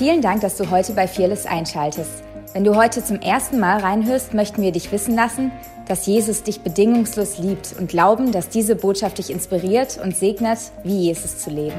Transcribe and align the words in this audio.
Vielen 0.00 0.22
Dank, 0.22 0.40
dass 0.40 0.56
du 0.56 0.70
heute 0.70 0.94
bei 0.94 1.06
Fearless 1.06 1.44
einschaltest. 1.44 2.24
Wenn 2.54 2.64
du 2.64 2.74
heute 2.74 3.04
zum 3.04 3.20
ersten 3.20 3.60
Mal 3.60 3.80
reinhörst, 3.80 4.32
möchten 4.32 4.62
wir 4.62 4.72
dich 4.72 4.90
wissen 4.92 5.14
lassen, 5.14 5.52
dass 5.88 6.06
Jesus 6.06 6.42
dich 6.42 6.62
bedingungslos 6.62 7.36
liebt 7.36 7.74
und 7.78 7.90
glauben, 7.90 8.32
dass 8.32 8.48
diese 8.48 8.76
Botschaft 8.76 9.18
dich 9.18 9.28
inspiriert 9.28 10.00
und 10.02 10.16
segnet, 10.16 10.58
wie 10.84 11.00
Jesus 11.00 11.40
zu 11.40 11.50
leben. 11.50 11.76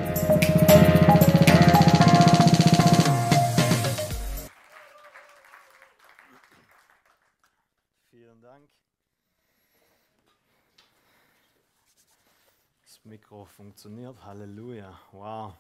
Vielen 8.12 8.40
Dank. 8.40 8.70
Das 12.84 13.00
Mikro 13.04 13.46
funktioniert. 13.46 14.24
Halleluja. 14.24 14.94
Wow. 15.12 15.54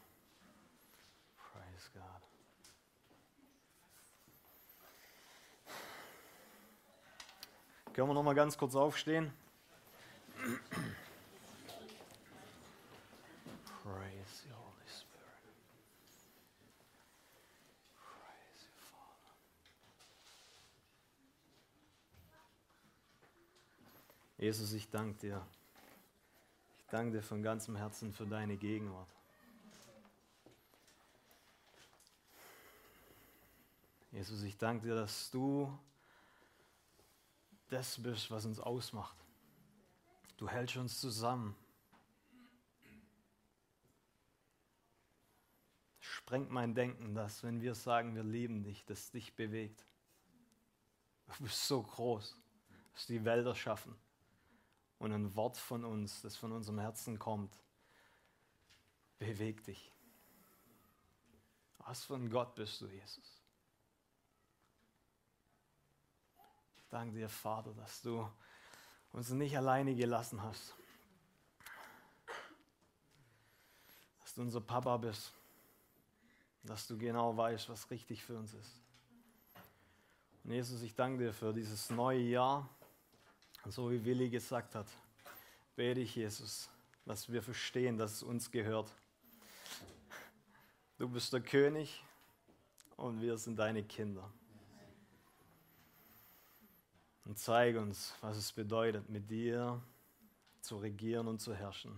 Praise 1.51 1.89
God. 1.95 2.30
Können 7.93 8.07
wir 8.07 8.13
noch 8.13 8.23
mal 8.23 8.33
ganz 8.33 8.57
kurz 8.57 8.73
aufstehen? 8.73 9.33
Praise 13.83 14.47
you, 14.47 14.55
Holy 14.55 14.87
Spirit. 14.87 15.43
Praise 17.97 18.65
you, 18.65 18.71
Father. 18.89 19.35
Jesus, 24.37 24.71
ich 24.71 24.89
danke 24.89 25.19
dir. 25.19 25.45
Ich 26.77 26.85
danke 26.91 27.17
dir 27.17 27.21
von 27.21 27.43
ganzem 27.43 27.75
Herzen 27.75 28.13
für 28.13 28.25
deine 28.25 28.55
Gegenwart. 28.55 29.09
Jesus, 34.13 34.43
ich 34.43 34.57
danke 34.57 34.87
dir, 34.87 34.95
dass 34.95 35.29
du 35.29 35.77
das 37.71 38.01
bist, 38.01 38.29
was 38.29 38.45
uns 38.45 38.59
ausmacht. 38.59 39.17
Du 40.37 40.49
hältst 40.49 40.75
uns 40.75 40.99
zusammen. 40.99 41.55
Sprengt 45.99 46.51
mein 46.51 46.75
Denken, 46.75 47.15
dass 47.15 47.43
wenn 47.43 47.61
wir 47.61 47.73
sagen, 47.73 48.15
wir 48.15 48.23
lieben 48.23 48.63
dich, 48.63 48.83
das 48.85 49.11
dich 49.11 49.33
bewegt. 49.35 49.85
Du 51.27 51.43
bist 51.43 51.67
so 51.67 51.81
groß, 51.81 52.37
dass 52.93 53.05
die 53.05 53.23
Wälder 53.23 53.55
schaffen. 53.55 53.95
Und 54.99 55.13
ein 55.13 55.35
Wort 55.35 55.57
von 55.57 55.85
uns, 55.85 56.21
das 56.21 56.35
von 56.35 56.51
unserem 56.51 56.79
Herzen 56.79 57.17
kommt, 57.17 57.57
bewegt 59.17 59.67
dich. 59.67 59.91
Was 61.79 62.03
für 62.03 62.15
ein 62.15 62.29
Gott 62.29 62.53
bist 62.55 62.81
du, 62.81 62.87
Jesus? 62.87 63.40
Danke 66.91 67.15
dir, 67.15 67.29
Vater, 67.29 67.73
dass 67.73 68.01
du 68.01 68.29
uns 69.13 69.29
nicht 69.31 69.57
alleine 69.57 69.95
gelassen 69.95 70.41
hast. 70.43 70.75
Dass 74.21 74.35
du 74.35 74.41
unser 74.41 74.61
Papa 74.61 74.97
bist. 74.97 75.33
Dass 76.63 76.85
du 76.87 76.97
genau 76.97 77.35
weißt, 77.35 77.69
was 77.69 77.89
richtig 77.89 78.23
für 78.23 78.37
uns 78.37 78.53
ist. 78.53 78.81
Und 80.43 80.51
Jesus, 80.51 80.81
ich 80.81 80.93
danke 80.93 81.23
dir 81.23 81.33
für 81.33 81.53
dieses 81.53 81.89
neue 81.89 82.19
Jahr. 82.19 82.69
Und 83.63 83.71
so 83.71 83.89
wie 83.91 84.03
Willi 84.03 84.29
gesagt 84.29 84.75
hat, 84.75 84.87
bete 85.75 86.01
ich, 86.01 86.15
Jesus, 86.15 86.69
dass 87.05 87.31
wir 87.31 87.41
verstehen, 87.41 87.97
dass 87.97 88.13
es 88.13 88.23
uns 88.23 88.51
gehört. 88.51 88.91
Du 90.97 91.07
bist 91.07 91.31
der 91.33 91.41
König 91.41 92.03
und 92.97 93.21
wir 93.21 93.37
sind 93.37 93.57
deine 93.57 93.83
Kinder. 93.83 94.31
Und 97.31 97.37
zeig 97.37 97.77
uns, 97.77 98.13
was 98.19 98.35
es 98.35 98.51
bedeutet, 98.51 99.07
mit 99.07 99.31
dir 99.31 99.81
zu 100.59 100.75
regieren 100.75 101.29
und 101.29 101.39
zu 101.39 101.55
herrschen. 101.55 101.97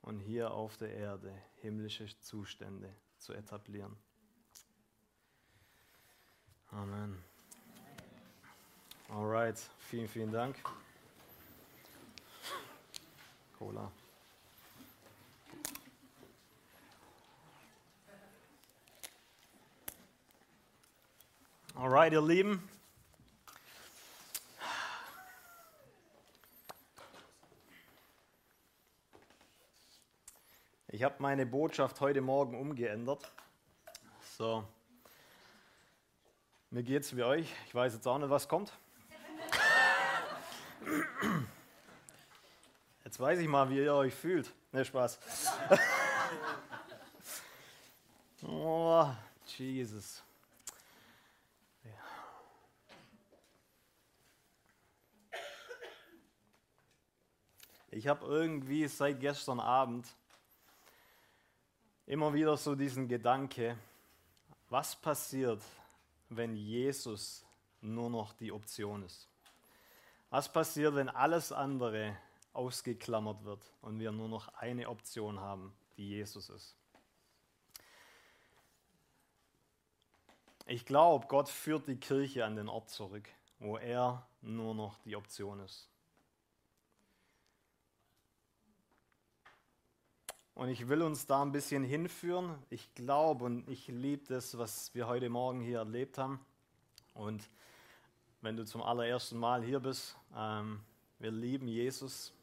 Und 0.00 0.18
hier 0.20 0.50
auf 0.50 0.78
der 0.78 0.94
Erde 0.94 1.30
himmlische 1.56 2.06
Zustände 2.20 2.90
zu 3.18 3.34
etablieren. 3.34 3.94
Amen. 6.70 7.22
Alright, 9.10 9.58
vielen, 9.78 10.08
vielen 10.08 10.32
Dank. 10.32 10.56
Cola. 13.58 13.92
Alright, 21.74 22.14
ihr 22.14 22.22
Lieben. 22.22 22.77
Ich 30.90 31.02
habe 31.02 31.16
meine 31.18 31.44
Botschaft 31.44 32.00
heute 32.00 32.22
Morgen 32.22 32.58
umgeändert. 32.58 33.30
So. 34.38 34.64
Mir 36.70 36.82
geht's 36.82 37.14
wie 37.14 37.22
euch. 37.22 37.52
Ich 37.66 37.74
weiß 37.74 37.92
jetzt 37.92 38.08
auch 38.08 38.16
nicht, 38.16 38.30
was 38.30 38.48
kommt. 38.48 38.72
Jetzt 43.04 43.20
weiß 43.20 43.38
ich 43.38 43.48
mal, 43.48 43.68
wie 43.68 43.84
ihr 43.84 43.94
euch 43.94 44.14
fühlt. 44.14 44.50
Ne, 44.72 44.82
Spaß. 44.82 45.18
oh, 48.46 49.06
Jesus. 49.44 50.22
Ich 57.90 58.08
habe 58.08 58.24
irgendwie 58.24 58.88
seit 58.88 59.20
gestern 59.20 59.60
Abend 59.60 60.06
immer 62.08 62.32
wieder 62.32 62.56
so 62.56 62.74
diesen 62.74 63.06
Gedanke, 63.06 63.76
was 64.70 64.96
passiert, 64.96 65.60
wenn 66.30 66.56
Jesus 66.56 67.44
nur 67.82 68.08
noch 68.08 68.32
die 68.32 68.50
Option 68.50 69.02
ist? 69.02 69.28
Was 70.30 70.50
passiert, 70.50 70.94
wenn 70.94 71.10
alles 71.10 71.52
andere 71.52 72.16
ausgeklammert 72.54 73.44
wird 73.44 73.62
und 73.82 73.98
wir 73.98 74.10
nur 74.10 74.28
noch 74.28 74.48
eine 74.54 74.88
Option 74.88 75.38
haben, 75.38 75.74
die 75.98 76.08
Jesus 76.08 76.48
ist? 76.48 76.74
Ich 80.64 80.86
glaube, 80.86 81.26
Gott 81.28 81.50
führt 81.50 81.88
die 81.88 81.96
Kirche 81.96 82.44
an 82.44 82.56
den 82.56 82.68
Ort 82.68 82.88
zurück, 82.88 83.28
wo 83.58 83.76
er 83.76 84.26
nur 84.40 84.74
noch 84.74 84.98
die 85.00 85.14
Option 85.14 85.60
ist. 85.60 85.88
Und 90.58 90.70
ich 90.70 90.88
will 90.88 91.02
uns 91.02 91.24
da 91.24 91.40
ein 91.42 91.52
bisschen 91.52 91.84
hinführen. 91.84 92.52
Ich 92.68 92.92
glaube 92.96 93.44
und 93.44 93.68
ich 93.68 93.86
liebe 93.86 94.26
das, 94.26 94.58
was 94.58 94.92
wir 94.92 95.06
heute 95.06 95.28
Morgen 95.28 95.60
hier 95.60 95.78
erlebt 95.78 96.18
haben. 96.18 96.40
Und 97.14 97.48
wenn 98.40 98.56
du 98.56 98.64
zum 98.64 98.82
allerersten 98.82 99.38
Mal 99.38 99.62
hier 99.62 99.78
bist, 99.78 100.16
ähm, 100.36 100.80
wir 101.20 101.30
lieben 101.30 101.68
Jesus 101.68 102.34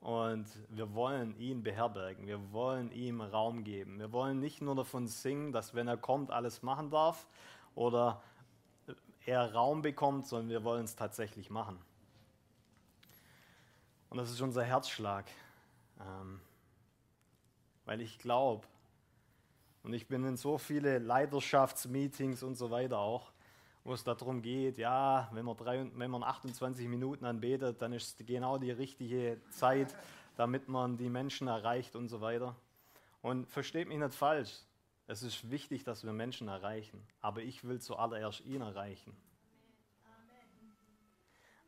und 0.00 0.46
wir 0.68 0.94
wollen 0.94 1.36
ihn 1.40 1.64
beherbergen. 1.64 2.24
Wir 2.28 2.52
wollen 2.52 2.92
ihm 2.92 3.20
Raum 3.20 3.64
geben. 3.64 3.98
Wir 3.98 4.12
wollen 4.12 4.38
nicht 4.38 4.62
nur 4.62 4.76
davon 4.76 5.08
singen, 5.08 5.50
dass 5.50 5.74
wenn 5.74 5.88
er 5.88 5.96
kommt, 5.96 6.30
alles 6.30 6.62
machen 6.62 6.92
darf 6.92 7.26
oder 7.74 8.22
er 9.26 9.52
Raum 9.52 9.82
bekommt, 9.82 10.28
sondern 10.28 10.50
wir 10.50 10.62
wollen 10.62 10.84
es 10.84 10.94
tatsächlich 10.94 11.50
machen. 11.50 11.80
Und 14.08 14.18
das 14.18 14.30
ist 14.30 14.40
unser 14.40 14.62
Herzschlag. 14.62 15.24
Ähm, 16.00 16.40
weil 17.84 18.00
ich 18.00 18.18
glaube, 18.18 18.66
und 19.82 19.92
ich 19.92 20.08
bin 20.08 20.24
in 20.24 20.36
so 20.36 20.56
viele 20.56 20.98
Leiterschaftsmeetings 20.98 22.42
und 22.42 22.54
so 22.54 22.70
weiter 22.70 22.98
auch, 22.98 23.32
wo 23.84 23.92
es 23.92 24.02
darum 24.02 24.40
geht, 24.40 24.78
ja, 24.78 25.28
wenn 25.32 25.44
man, 25.44 25.56
drei, 25.56 25.86
wenn 25.94 26.10
man 26.10 26.22
28 26.22 26.88
Minuten 26.88 27.26
anbetet, 27.26 27.82
dann 27.82 27.92
ist 27.92 28.18
es 28.18 28.26
genau 28.26 28.56
die 28.56 28.70
richtige 28.70 29.40
Zeit, 29.50 29.94
damit 30.36 30.68
man 30.68 30.96
die 30.96 31.10
Menschen 31.10 31.48
erreicht 31.48 31.94
und 31.96 32.08
so 32.08 32.22
weiter. 32.22 32.56
Und 33.20 33.46
versteht 33.46 33.88
mich 33.88 33.98
nicht 33.98 34.14
falsch, 34.14 34.54
es 35.06 35.22
ist 35.22 35.50
wichtig, 35.50 35.84
dass 35.84 36.02
wir 36.02 36.12
Menschen 36.12 36.48
erreichen, 36.48 37.06
aber 37.20 37.42
ich 37.42 37.64
will 37.64 37.78
zuallererst 37.78 38.40
ihn 38.46 38.62
erreichen. 38.62 39.14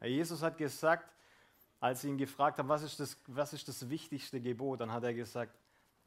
Jesus 0.02 0.42
hat 0.42 0.56
gesagt, 0.56 1.12
als 1.80 2.00
sie 2.00 2.08
ihn 2.08 2.16
gefragt 2.16 2.58
haben, 2.58 2.68
was 2.68 2.82
ist, 2.82 2.98
das, 2.98 3.18
was 3.26 3.52
ist 3.52 3.68
das 3.68 3.90
wichtigste 3.90 4.40
Gebot, 4.40 4.80
dann 4.80 4.92
hat 4.92 5.04
er 5.04 5.12
gesagt, 5.12 5.54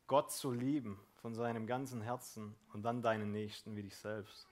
Gott 0.09 0.31
zu 0.31 0.51
lieben 0.51 1.00
von 1.17 1.35
seinem 1.35 1.67
ganzen 1.67 2.01
Herzen 2.01 2.56
und 2.73 2.81
dann 2.81 3.03
deinen 3.03 3.31
Nächsten 3.31 3.75
wie 3.75 3.83
dich 3.83 3.95
selbst. 3.95 4.47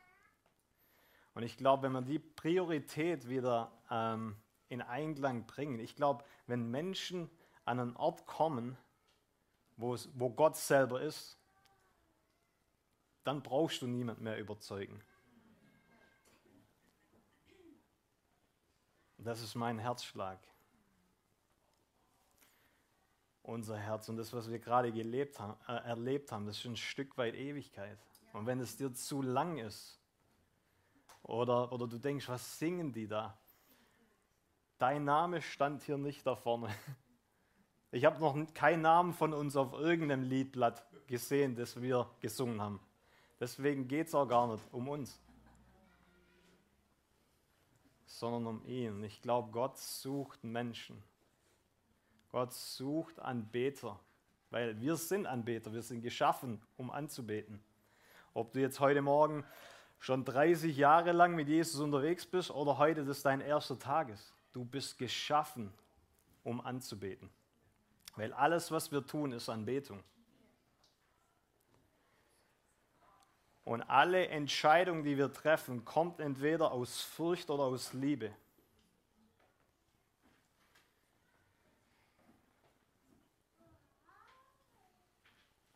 Und 1.33 1.41
ich 1.41 1.57
glaube, 1.57 1.83
wenn 1.83 1.93
wir 1.93 2.03
die 2.03 2.19
Priorität 2.19 3.27
wieder 3.27 3.71
ähm, 3.89 4.37
in 4.69 4.83
Einklang 4.83 5.47
bringen, 5.47 5.79
ich 5.79 5.95
glaube, 5.95 6.23
wenn 6.45 6.69
Menschen 6.69 7.27
an 7.65 7.79
einen 7.79 7.95
Ort 7.95 8.27
kommen, 8.27 8.77
wo, 9.77 9.97
Gott 10.29 10.57
selber 10.57 11.01
ist, 11.01 11.39
dann 13.23 13.41
brauchst 13.41 13.81
du 13.81 13.87
niemand 13.87 14.21
mehr 14.21 14.37
überzeugen. 14.37 15.03
Das 19.17 19.41
ist 19.41 19.55
mein 19.55 19.79
Herzschlag. 19.79 20.39
Unser 23.47 23.77
Herz 23.77 24.09
und 24.09 24.17
das, 24.17 24.33
was 24.33 24.51
wir 24.51 24.59
gerade 24.59 24.91
gelebt 24.91 25.39
haben, 25.39 25.55
äh, 25.69 25.87
erlebt 25.87 26.33
haben, 26.33 26.45
das 26.45 26.57
ist 26.57 26.65
ein 26.65 26.75
Stück 26.75 27.17
weit 27.17 27.33
Ewigkeit. 27.33 27.97
Und 28.33 28.45
wenn 28.45 28.59
es 28.59 28.75
dir 28.75 28.93
zu 28.93 29.21
lang 29.21 29.57
ist, 29.57 30.01
oder, 31.23 31.71
oder 31.71 31.87
du 31.87 31.97
denkst, 31.97 32.27
was 32.27 32.59
singen 32.59 32.91
die 32.91 33.07
da? 33.07 33.37
Dein 34.77 35.05
Name 35.05 35.41
stand 35.41 35.81
hier 35.83 35.97
nicht 35.97 36.25
da 36.27 36.35
vorne. 36.35 36.69
Ich 37.89 38.03
habe 38.03 38.19
noch 38.19 38.35
keinen 38.53 38.81
Namen 38.81 39.13
von 39.13 39.33
uns 39.33 39.55
auf 39.55 39.71
irgendeinem 39.71 40.23
Liedblatt 40.23 40.85
gesehen, 41.07 41.55
das 41.55 41.81
wir 41.81 42.09
gesungen 42.19 42.61
haben. 42.61 42.81
Deswegen 43.39 43.87
geht 43.87 44.07
es 44.07 44.13
auch 44.13 44.27
gar 44.27 44.45
nicht 44.51 44.61
um 44.73 44.89
uns, 44.89 45.21
sondern 48.05 48.45
um 48.45 48.65
ihn. 48.65 49.01
Ich 49.05 49.21
glaube, 49.21 49.51
Gott 49.51 49.77
sucht 49.77 50.43
Menschen. 50.43 51.01
Gott 52.31 52.53
sucht 52.53 53.19
Anbeter, 53.19 53.99
weil 54.49 54.79
wir 54.79 54.95
sind 54.95 55.25
Anbeter, 55.25 55.73
wir 55.73 55.81
sind 55.81 56.01
geschaffen, 56.01 56.61
um 56.75 56.91
anzubeten. 56.91 57.63
Ob 58.33 58.51
du 58.51 58.59
jetzt 58.59 58.79
heute 58.79 59.01
Morgen 59.01 59.43
schon 59.99 60.25
30 60.25 60.75
Jahre 60.75 61.11
lang 61.11 61.35
mit 61.35 61.47
Jesus 61.47 61.79
unterwegs 61.79 62.25
bist 62.25 62.51
oder 62.51 62.77
heute 62.77 63.05
das 63.05 63.23
dein 63.23 63.41
erster 63.41 63.79
Tag 63.79 64.09
ist, 64.09 64.33
du 64.53 64.63
bist 64.65 64.97
geschaffen, 64.97 65.73
um 66.43 66.61
anzubeten. 66.61 67.29
Weil 68.15 68.33
alles, 68.33 68.71
was 68.71 68.91
wir 68.91 69.05
tun, 69.05 69.31
ist 69.31 69.49
Anbetung. 69.49 70.03
Und 73.63 73.81
alle 73.83 74.27
Entscheidungen, 74.27 75.03
die 75.03 75.17
wir 75.17 75.31
treffen, 75.31 75.83
kommt 75.83 76.19
entweder 76.19 76.71
aus 76.71 77.01
Furcht 77.01 77.49
oder 77.49 77.63
aus 77.63 77.93
Liebe. 77.93 78.33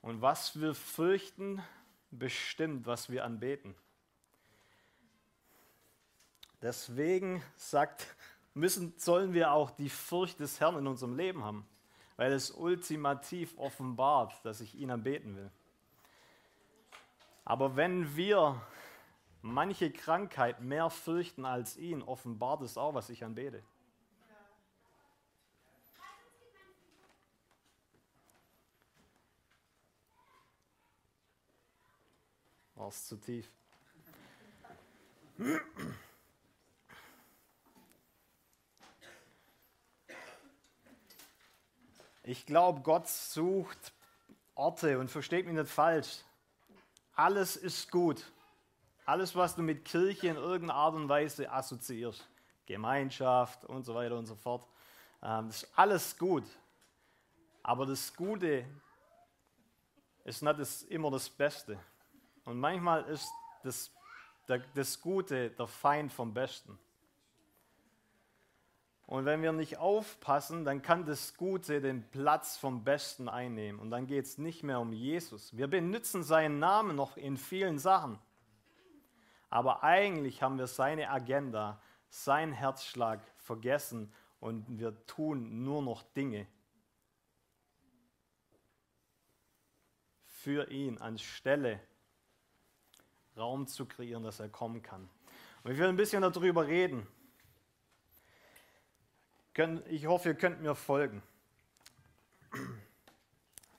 Und 0.01 0.21
was 0.21 0.59
wir 0.59 0.73
fürchten, 0.73 1.61
bestimmt, 2.09 2.85
was 2.85 3.09
wir 3.09 3.23
anbeten. 3.23 3.75
Deswegen 6.61 7.41
sagt, 7.55 8.07
müssen, 8.53 8.93
sollen 8.97 9.33
wir 9.33 9.51
auch 9.51 9.71
die 9.71 9.89
Furcht 9.89 10.39
des 10.39 10.59
Herrn 10.59 10.77
in 10.77 10.87
unserem 10.87 11.15
Leben 11.15 11.43
haben, 11.43 11.65
weil 12.17 12.31
es 12.33 12.51
ultimativ 12.51 13.57
offenbart, 13.57 14.33
dass 14.43 14.61
ich 14.61 14.75
ihn 14.75 14.91
anbeten 14.91 15.35
will. 15.35 15.51
Aber 17.45 17.75
wenn 17.75 18.15
wir 18.15 18.61
manche 19.41 19.91
Krankheit 19.91 20.61
mehr 20.61 20.89
fürchten 20.89 21.45
als 21.45 21.77
ihn, 21.77 22.03
offenbart 22.03 22.61
es 22.61 22.77
auch, 22.77 22.93
was 22.93 23.09
ich 23.09 23.23
anbete. 23.23 23.63
War 32.81 32.87
es 32.87 33.05
zu 33.05 33.15
tief? 33.15 33.47
Ich 42.23 42.43
glaube, 42.47 42.81
Gott 42.81 43.07
sucht 43.07 43.93
Orte 44.55 44.97
und 44.97 45.11
versteht 45.11 45.45
mich 45.45 45.53
nicht 45.53 45.69
falsch. 45.69 46.23
Alles 47.13 47.55
ist 47.55 47.91
gut. 47.91 48.25
Alles, 49.05 49.35
was 49.35 49.55
du 49.55 49.61
mit 49.61 49.85
Kirche 49.85 50.29
in 50.29 50.37
irgendeiner 50.37 50.79
Art 50.79 50.95
und 50.95 51.07
Weise 51.07 51.51
assoziierst, 51.51 52.27
Gemeinschaft 52.65 53.63
und 53.63 53.83
so 53.83 53.93
weiter 53.93 54.17
und 54.17 54.25
so 54.25 54.33
fort, 54.33 54.67
ähm, 55.21 55.45
das 55.49 55.61
ist 55.61 55.71
alles 55.75 56.17
gut. 56.17 56.45
Aber 57.61 57.85
das 57.85 58.15
Gute 58.15 58.65
ist 60.23 60.41
nicht 60.41 60.81
immer 60.89 61.11
das 61.11 61.29
Beste. 61.29 61.77
Und 62.45 62.59
manchmal 62.59 63.03
ist 63.05 63.31
das, 63.63 63.91
das 64.47 65.01
Gute 65.01 65.51
der 65.51 65.67
Feind 65.67 66.11
vom 66.11 66.33
Besten. 66.33 66.77
Und 69.05 69.25
wenn 69.25 69.41
wir 69.41 69.51
nicht 69.51 69.77
aufpassen, 69.77 70.63
dann 70.63 70.81
kann 70.81 71.05
das 71.05 71.35
Gute 71.35 71.81
den 71.81 72.09
Platz 72.11 72.57
vom 72.57 72.83
Besten 72.85 73.27
einnehmen. 73.27 73.79
Und 73.79 73.91
dann 73.91 74.07
geht 74.07 74.25
es 74.25 74.37
nicht 74.37 74.63
mehr 74.63 74.79
um 74.79 74.93
Jesus. 74.93 75.55
Wir 75.57 75.67
benutzen 75.67 76.23
seinen 76.23 76.59
Namen 76.59 76.95
noch 76.95 77.17
in 77.17 77.35
vielen 77.35 77.77
Sachen. 77.77 78.17
Aber 79.49 79.83
eigentlich 79.83 80.41
haben 80.41 80.57
wir 80.57 80.67
seine 80.67 81.09
Agenda, 81.09 81.81
seinen 82.09 82.53
Herzschlag 82.53 83.19
vergessen 83.35 84.13
und 84.39 84.79
wir 84.79 85.05
tun 85.07 85.65
nur 85.65 85.81
noch 85.81 86.03
Dinge 86.03 86.47
für 90.25 90.71
ihn 90.71 90.97
anstelle 90.97 91.79
Raum 93.37 93.67
zu 93.67 93.85
kreieren, 93.85 94.23
dass 94.23 94.39
er 94.39 94.49
kommen 94.49 94.81
kann. 94.81 95.09
Und 95.63 95.71
ich 95.71 95.77
will 95.77 95.87
ein 95.87 95.95
bisschen 95.95 96.21
darüber 96.21 96.67
reden. 96.67 97.07
Ich 99.89 100.05
hoffe, 100.05 100.29
ihr 100.29 100.35
könnt 100.35 100.61
mir 100.61 100.75
folgen. 100.75 101.21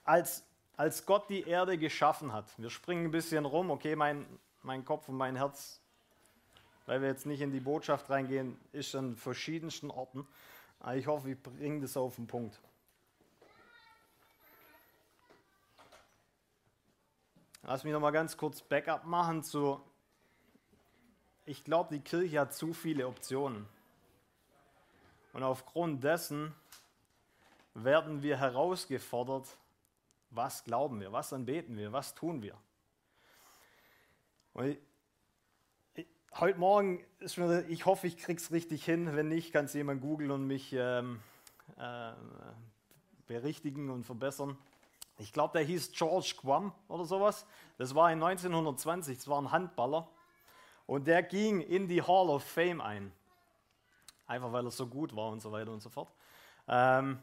Als, 0.04 0.44
als 0.76 1.06
Gott 1.06 1.28
die 1.28 1.42
Erde 1.42 1.78
geschaffen 1.78 2.32
hat, 2.32 2.58
wir 2.58 2.70
springen 2.70 3.06
ein 3.06 3.10
bisschen 3.10 3.44
rum, 3.44 3.70
okay, 3.70 3.96
mein, 3.96 4.26
mein 4.62 4.84
Kopf 4.84 5.08
und 5.08 5.16
mein 5.16 5.36
Herz, 5.36 5.80
weil 6.86 7.00
wir 7.00 7.08
jetzt 7.08 7.26
nicht 7.26 7.40
in 7.40 7.52
die 7.52 7.60
Botschaft 7.60 8.10
reingehen, 8.10 8.58
ist 8.72 8.94
an 8.94 9.16
verschiedensten 9.16 9.90
Orten. 9.90 10.26
Aber 10.80 10.96
ich 10.96 11.06
hoffe, 11.06 11.30
ich 11.30 11.42
bringe 11.42 11.80
das 11.80 11.96
auf 11.96 12.16
den 12.16 12.26
Punkt. 12.26 12.60
Lass 17.64 17.84
mich 17.84 17.92
noch 17.92 18.00
mal 18.00 18.10
ganz 18.10 18.36
kurz 18.36 18.60
Backup 18.60 19.04
machen 19.04 19.44
zu. 19.44 19.80
Ich 21.44 21.62
glaube, 21.62 21.94
die 21.94 22.00
Kirche 22.02 22.40
hat 22.40 22.52
zu 22.52 22.72
viele 22.72 23.06
Optionen. 23.06 23.68
Und 25.32 25.44
aufgrund 25.44 26.02
dessen 26.02 26.52
werden 27.74 28.22
wir 28.22 28.36
herausgefordert, 28.36 29.46
was 30.30 30.64
glauben 30.64 31.00
wir, 31.00 31.12
was 31.12 31.32
anbeten 31.32 31.76
wir, 31.76 31.92
was 31.92 32.16
tun 32.16 32.42
wir. 32.42 32.56
Und 34.54 34.66
ich, 34.66 34.78
ich, 35.94 36.06
heute 36.40 36.58
Morgen 36.58 37.04
ist 37.20 37.38
mir, 37.38 37.64
ich 37.68 37.86
hoffe, 37.86 38.08
ich 38.08 38.16
kriege 38.16 38.40
es 38.40 38.50
richtig 38.50 38.84
hin. 38.84 39.14
Wenn 39.14 39.28
nicht, 39.28 39.52
kann 39.52 39.66
es 39.66 39.72
jemand 39.72 40.00
googeln 40.02 40.32
und 40.32 40.48
mich 40.48 40.72
ähm, 40.72 41.20
äh, 41.76 42.12
berichtigen 43.28 43.88
und 43.88 44.02
verbessern. 44.02 44.58
Ich 45.18 45.32
glaube, 45.32 45.58
der 45.58 45.66
hieß 45.66 45.92
George 45.92 46.34
Quam 46.40 46.72
oder 46.88 47.04
sowas. 47.04 47.46
Das 47.78 47.94
war 47.94 48.10
in 48.10 48.22
1920, 48.22 49.18
das 49.18 49.28
war 49.28 49.40
ein 49.40 49.50
Handballer. 49.52 50.08
Und 50.86 51.06
der 51.06 51.22
ging 51.22 51.60
in 51.60 51.88
die 51.88 52.02
Hall 52.02 52.28
of 52.28 52.42
Fame 52.44 52.80
ein. 52.80 53.12
Einfach 54.26 54.52
weil 54.52 54.64
er 54.64 54.70
so 54.70 54.86
gut 54.86 55.14
war 55.14 55.30
und 55.30 55.40
so 55.40 55.52
weiter 55.52 55.70
und 55.70 55.80
so 55.80 55.90
fort. 55.90 56.08
Ähm, 56.68 57.22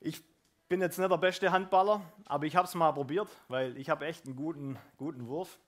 ich 0.00 0.22
bin 0.68 0.80
jetzt 0.80 0.98
nicht 0.98 1.10
der 1.10 1.18
beste 1.18 1.52
Handballer, 1.52 2.00
aber 2.26 2.46
ich 2.46 2.56
habe 2.56 2.66
es 2.66 2.74
mal 2.74 2.92
probiert, 2.92 3.28
weil 3.48 3.76
ich 3.76 3.90
habe 3.90 4.06
echt 4.06 4.26
einen 4.26 4.36
guten, 4.36 4.78
guten 4.96 5.26
Wurf. 5.28 5.58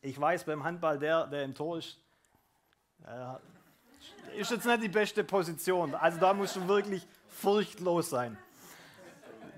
Ich 0.00 0.18
weiß 0.20 0.44
beim 0.44 0.64
Handball, 0.64 0.98
der, 0.98 1.26
der 1.26 1.44
im 1.44 1.54
Tor 1.54 1.78
ist, 1.78 1.98
äh, 3.04 4.38
ist 4.38 4.50
jetzt 4.50 4.66
nicht 4.66 4.82
die 4.82 4.88
beste 4.88 5.24
Position. 5.24 5.94
Also 5.94 6.18
da 6.18 6.32
musst 6.34 6.56
du 6.56 6.68
wirklich 6.68 7.06
furchtlos 7.28 8.10
sein. 8.10 8.38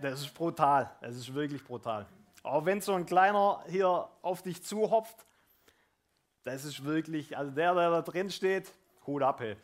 Das 0.00 0.20
ist 0.20 0.34
brutal. 0.34 0.90
Das 1.00 1.16
ist 1.16 1.32
wirklich 1.34 1.62
brutal. 1.62 2.06
Auch 2.42 2.64
wenn 2.64 2.80
so 2.80 2.94
ein 2.94 3.04
kleiner 3.04 3.62
hier 3.68 4.08
auf 4.22 4.42
dich 4.42 4.62
zuhopft, 4.62 5.26
das 6.42 6.64
ist 6.64 6.84
wirklich, 6.84 7.36
also 7.36 7.50
der, 7.50 7.74
der 7.74 7.90
da 7.90 8.02
drin 8.02 8.30
steht, 8.30 8.72
Hut 9.06 9.22
ab. 9.22 9.40
Hey. 9.40 9.56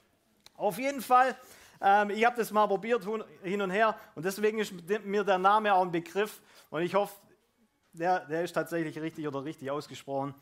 Auf 0.55 0.78
jeden 0.78 1.00
Fall, 1.00 1.35
ähm, 1.81 2.11
ich 2.11 2.25
habe 2.25 2.37
das 2.37 2.50
mal 2.50 2.66
probiert 2.66 3.07
hin 3.43 3.62
und 3.62 3.71
her 3.71 3.97
und 4.14 4.25
deswegen 4.25 4.59
ist 4.59 4.73
mir 5.05 5.25
der 5.25 5.38
Name 5.38 5.73
auch 5.73 5.83
ein 5.83 5.90
Begriff 5.90 6.43
und 6.69 6.83
ich 6.83 6.95
hoffe, 6.95 7.14
der, 7.93 8.26
der 8.26 8.45
ist 8.45 8.52
tatsächlich 8.52 8.99
richtig 8.99 9.26
oder 9.26 9.43
richtig 9.43 9.71
ausgesprochen. 9.71 10.35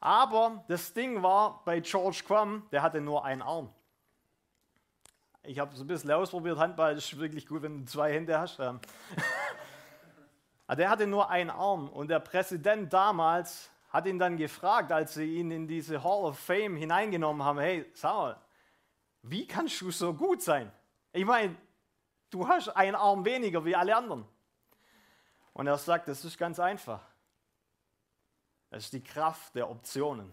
Aber 0.00 0.64
das 0.68 0.92
Ding 0.92 1.22
war 1.22 1.62
bei 1.64 1.80
George 1.80 2.22
Crumb, 2.26 2.68
der 2.70 2.82
hatte 2.82 3.00
nur 3.00 3.24
einen 3.24 3.42
Arm. 3.42 3.72
Ich 5.48 5.58
habe 5.58 5.74
es 5.74 5.80
ein 5.80 5.86
bisschen 5.86 6.10
ausprobiert, 6.10 6.58
Handball 6.58 6.94
ist 6.94 7.18
wirklich 7.18 7.46
gut, 7.46 7.62
wenn 7.62 7.78
du 7.78 7.84
zwei 7.90 8.12
Hände 8.12 8.38
hast. 8.38 8.60
Ähm. 8.60 8.80
der 10.76 10.90
hatte 10.90 11.06
nur 11.06 11.30
einen 11.30 11.48
Arm 11.48 11.88
und 11.88 12.08
der 12.08 12.20
Präsident 12.20 12.92
damals 12.92 13.70
hat 13.88 14.04
ihn 14.04 14.18
dann 14.18 14.36
gefragt, 14.36 14.92
als 14.92 15.14
sie 15.14 15.38
ihn 15.38 15.50
in 15.50 15.66
diese 15.66 16.04
Hall 16.04 16.24
of 16.24 16.38
Fame 16.38 16.76
hineingenommen 16.76 17.42
haben, 17.42 17.60
hey, 17.60 17.90
sag 17.94 18.12
mal, 18.12 18.36
wie 19.22 19.46
kannst 19.46 19.80
du 19.80 19.90
so 19.90 20.12
gut 20.12 20.42
sein? 20.42 20.70
Ich 21.14 21.24
meine, 21.24 21.56
du 22.28 22.46
hast 22.46 22.68
einen 22.68 22.94
Arm 22.94 23.24
weniger 23.24 23.64
wie 23.64 23.74
alle 23.74 23.96
anderen. 23.96 24.26
Und 25.54 25.66
er 25.66 25.78
sagt, 25.78 26.08
das 26.08 26.26
ist 26.26 26.36
ganz 26.36 26.60
einfach. 26.60 27.00
Das 28.68 28.84
ist 28.84 28.92
die 28.92 29.02
Kraft 29.02 29.54
der 29.54 29.70
Optionen. 29.70 30.30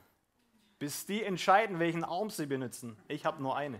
Bis 0.78 1.06
die 1.06 1.24
entscheiden, 1.24 1.80
welchen 1.80 2.04
Arm 2.04 2.30
sie 2.30 2.48
benutzen. 2.48 3.02
Ich 3.08 3.26
habe 3.26 3.42
nur 3.42 3.56
eine. 3.56 3.80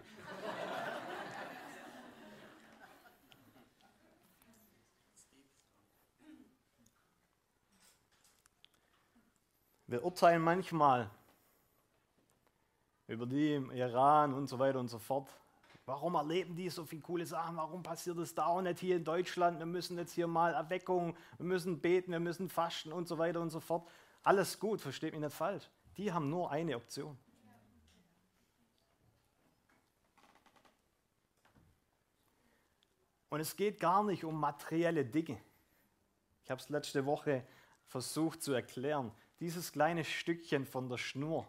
Wir 9.88 10.04
urteilen 10.04 10.42
manchmal 10.42 11.10
über 13.08 13.26
die 13.26 13.54
im 13.54 13.72
Iran 13.72 14.34
und 14.34 14.48
so 14.48 14.58
weiter 14.58 14.80
und 14.80 14.88
so 14.88 14.98
fort. 14.98 15.30
Warum 15.86 16.16
erleben 16.16 16.56
die 16.56 16.70
so 16.70 16.84
viele 16.84 17.04
coole 17.04 17.26
Sachen? 17.26 17.56
Warum 17.58 17.84
passiert 17.84 18.18
es 18.18 18.34
da 18.34 18.48
auch 18.48 18.62
nicht 18.62 18.80
hier 18.80 18.96
in 18.96 19.04
Deutschland? 19.04 19.60
Wir 19.60 19.68
müssen 19.68 19.98
jetzt 20.00 20.14
hier 20.14 20.26
mal 20.26 20.56
Erweckung, 20.56 21.16
wir 21.38 21.46
müssen 21.46 21.80
beten, 21.80 22.12
wir 22.12 22.20
müssen 22.20 22.50
fasten 22.50 22.92
und 22.92 23.08
so 23.08 23.20
weiter 23.20 23.40
und 23.40 23.52
so 23.52 23.60
fort. 23.60 23.88
Alles 24.24 24.60
gut, 24.60 24.82
versteht 24.82 25.14
mich 25.14 25.22
nicht 25.22 25.36
falsch. 25.36 25.70
Die 25.98 26.12
haben 26.12 26.32
nur 26.32 26.50
eine 26.50 26.76
Option. 26.76 27.16
Und 33.30 33.40
es 33.40 33.56
geht 33.56 33.80
gar 33.80 34.04
nicht 34.04 34.24
um 34.24 34.40
materielle 34.40 35.06
Dinge. 35.06 35.40
Ich 36.44 36.50
habe 36.50 36.60
es 36.60 36.70
letzte 36.70 37.06
Woche 37.06 37.46
versucht 37.86 38.42
zu 38.42 38.54
erklären. 38.54 39.12
Dieses 39.40 39.72
kleine 39.72 40.04
Stückchen 40.04 40.66
von 40.66 40.88
der 40.90 40.98
Schnur, 40.98 41.48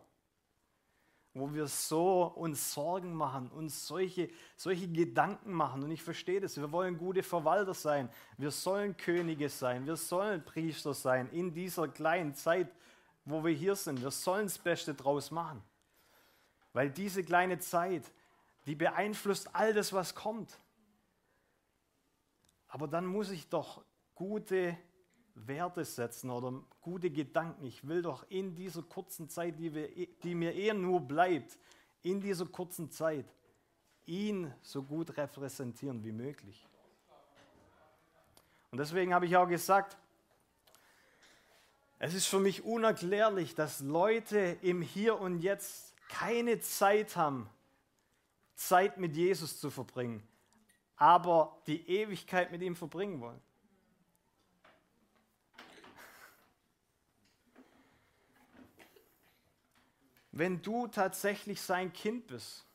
wo 1.34 1.52
wir 1.52 1.66
so 1.66 2.24
uns 2.24 2.72
Sorgen 2.72 3.14
machen, 3.14 3.50
uns 3.50 3.86
solche, 3.86 4.30
solche 4.56 4.88
Gedanken 4.88 5.52
machen. 5.52 5.82
Und 5.84 5.90
ich 5.90 6.02
verstehe 6.02 6.40
das. 6.40 6.56
Wir 6.56 6.72
wollen 6.72 6.96
gute 6.96 7.22
Verwalter 7.22 7.74
sein. 7.74 8.08
Wir 8.38 8.50
sollen 8.50 8.96
Könige 8.96 9.48
sein. 9.48 9.86
Wir 9.86 9.96
sollen 9.96 10.44
Priester 10.44 10.94
sein 10.94 11.28
in 11.30 11.52
dieser 11.52 11.88
kleinen 11.88 12.34
Zeit, 12.34 12.74
wo 13.24 13.44
wir 13.44 13.52
hier 13.52 13.76
sind. 13.76 14.02
Wir 14.02 14.10
sollen 14.10 14.46
das 14.46 14.58
Beste 14.58 14.94
draus 14.94 15.30
machen. 15.30 15.62
Weil 16.72 16.90
diese 16.90 17.22
kleine 17.22 17.58
Zeit, 17.58 18.10
die 18.66 18.74
beeinflusst 18.74 19.54
all 19.54 19.74
das, 19.74 19.92
was 19.92 20.14
kommt. 20.14 20.58
Aber 22.68 22.88
dann 22.88 23.06
muss 23.06 23.30
ich 23.30 23.48
doch 23.48 23.84
gute 24.14 24.76
Werte 25.36 25.84
setzen 25.84 26.30
oder 26.30 26.52
gute 26.80 27.10
Gedanken. 27.10 27.64
Ich 27.64 27.86
will 27.86 28.02
doch 28.02 28.24
in 28.30 28.54
dieser 28.54 28.82
kurzen 28.82 29.28
Zeit, 29.28 29.58
die, 29.58 29.74
wir, 29.74 29.88
die 30.22 30.34
mir 30.34 30.54
eh 30.54 30.72
nur 30.72 31.00
bleibt, 31.00 31.58
in 32.02 32.20
dieser 32.20 32.46
kurzen 32.46 32.90
Zeit 32.90 33.26
ihn 34.06 34.52
so 34.62 34.82
gut 34.82 35.16
repräsentieren 35.16 36.02
wie 36.02 36.12
möglich. 36.12 36.66
Und 38.70 38.78
deswegen 38.78 39.12
habe 39.12 39.26
ich 39.26 39.36
auch 39.36 39.48
gesagt, 39.48 39.96
es 41.98 42.14
ist 42.14 42.26
für 42.26 42.40
mich 42.40 42.64
unerklärlich, 42.64 43.54
dass 43.54 43.80
Leute 43.80 44.58
im 44.62 44.82
Hier 44.82 45.18
und 45.18 45.40
Jetzt 45.40 45.94
keine 46.08 46.60
Zeit 46.60 47.16
haben, 47.16 47.48
Zeit 48.54 48.98
mit 48.98 49.16
Jesus 49.16 49.60
zu 49.60 49.70
verbringen, 49.70 50.26
aber 50.96 51.58
die 51.66 51.88
Ewigkeit 51.88 52.52
mit 52.52 52.62
ihm 52.62 52.76
verbringen 52.76 53.20
wollen. 53.20 53.40
Wenn 60.38 60.60
du 60.60 60.86
tatsächlich 60.86 61.60
sein 61.60 61.92
Kind 61.92 62.26
bist, 62.26 62.66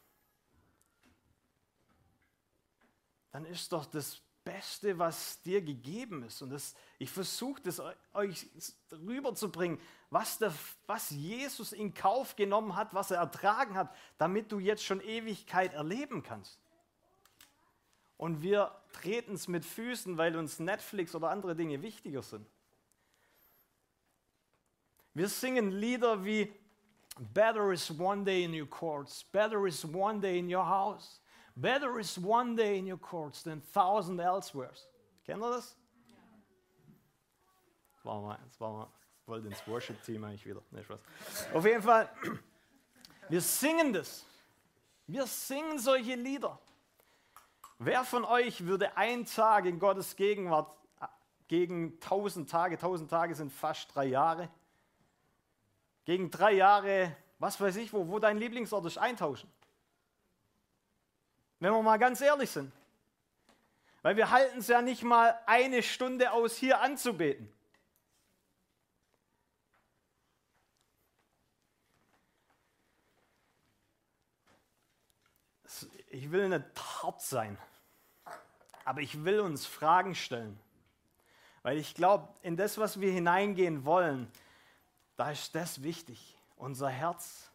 dann 3.32 3.46
ist 3.46 3.72
doch 3.72 3.86
das 3.86 4.20
Beste, 4.44 4.98
was 4.98 5.42
dir 5.44 5.62
gegeben 5.62 6.24
ist. 6.24 6.42
Und 6.42 6.50
das, 6.50 6.74
ich 6.98 7.12
versuche 7.12 7.62
das 7.62 7.80
euch 8.14 8.48
rüberzubringen, 8.92 9.80
was, 10.10 10.40
der, 10.40 10.54
was 10.88 11.12
Jesus 11.12 11.72
in 11.72 11.94
Kauf 11.94 12.36
genommen 12.36 12.76
hat, 12.76 12.94
was 12.96 13.12
er 13.12 13.20
ertragen 13.20 13.76
hat, 13.76 13.96
damit 14.18 14.52
du 14.52 14.60
jetzt 14.60 14.84
schon 14.84 15.00
Ewigkeit 15.00 15.74
erleben 15.76 16.24
kannst. 16.24 16.60
Und 18.18 18.42
wir 18.42 18.76
treten 18.92 19.36
es 19.36 19.48
mit 19.48 19.66
Füßen, 19.66 20.18
weil 20.18 20.36
uns 20.36 20.60
Netflix 20.60 21.14
oder 21.14 21.30
andere 21.30 21.56
Dinge 21.56 21.82
wichtiger 21.84 22.24
sind. 22.24 22.46
Wir 25.14 25.30
singen 25.30 25.72
Lieder 25.72 26.26
wie 26.26 26.52
Better 27.20 27.72
is 27.72 27.92
one 27.92 28.24
day 28.24 28.44
in 28.44 28.54
your 28.54 28.68
courts. 28.68 29.24
Better 29.32 29.68
is 29.68 29.86
one 29.86 30.20
day 30.20 30.40
in 30.40 30.50
your 30.50 30.66
house. 30.66 31.20
Better 31.56 32.00
is 32.00 32.18
one 32.18 32.56
day 32.56 32.78
in 32.78 32.88
your 32.88 32.98
courts 32.98 33.44
than 33.44 33.62
thousand 33.62 34.20
elsewhere. 34.20 34.72
Kennt 35.26 35.44
ihr 35.44 35.52
das? 35.52 35.76
Das 37.96 38.06
war 38.06 38.22
mal, 38.22 38.40
das 38.48 38.60
war 38.60 38.72
mal, 38.72 38.88
ich 39.22 39.28
wollte 39.28 39.48
ins 39.48 39.68
Worship-Team 39.68 40.24
eigentlich 40.24 40.46
wieder. 40.46 40.62
Nee, 40.72 40.84
Spaß. 40.84 41.00
Auf 41.54 41.66
jeden 41.66 41.82
Fall, 41.84 42.10
wir 43.30 43.42
singen 43.42 43.94
das. 43.94 44.26
Wir 45.06 45.28
singen 45.28 45.78
solche 45.78 46.16
Lieder. 46.16 46.58
Wer 47.78 48.04
von 48.04 48.24
euch 48.26 48.66
würde 48.66 48.96
einen 48.96 49.26
Tag 49.26 49.66
in 49.66 49.78
Gottes 49.78 50.16
Gegenwart 50.16 50.74
gegen 51.48 52.00
tausend 52.00 52.50
Tage, 52.50 52.78
tausend 52.78 53.10
Tage 53.10 53.36
sind 53.36 53.52
fast 53.52 53.94
drei 53.94 54.06
Jahre, 54.06 54.50
gegen 56.06 56.32
drei 56.32 56.54
Jahre, 56.54 57.16
was 57.40 57.60
weiß 57.60 57.76
ich, 57.78 57.94
wo, 57.94 58.08
wo 58.08 58.20
dein 58.20 58.38
Lieblingsort 58.38 58.86
ist, 58.86 58.98
eintauschen. 58.98 59.52
Wenn 61.60 61.72
wir 61.72 61.82
mal 61.82 61.98
ganz 61.98 62.22
ehrlich 62.22 62.50
sind. 62.50 62.72
Weil 64.02 64.16
wir 64.18 64.32
halten 64.32 64.60
es 64.60 64.68
ja 64.68 64.82
nicht 64.82 65.04
mal 65.04 65.40
eine 65.46 65.84
Stunde 65.84 66.32
aus, 66.32 66.56
hier 66.56 66.82
anzubeten. 66.82 67.52
Ich 76.10 76.30
will 76.32 76.50
nicht 76.50 76.66
hart 77.02 77.22
sein, 77.22 77.58
aber 78.84 79.00
ich 79.00 79.24
will 79.24 79.40
uns 79.40 79.66
Fragen 79.66 80.14
stellen. 80.14 80.60
Weil 81.64 81.78
ich 81.78 81.94
glaube, 81.94 82.28
in 82.42 82.58
das, 82.58 82.78
was 82.78 83.00
wir 83.00 83.12
hineingehen 83.12 83.86
wollen, 83.86 84.30
da 85.22 85.30
ist 85.30 85.54
das 85.54 85.84
wichtig, 85.84 86.36
unser 86.56 86.90
Herz. 86.90 87.52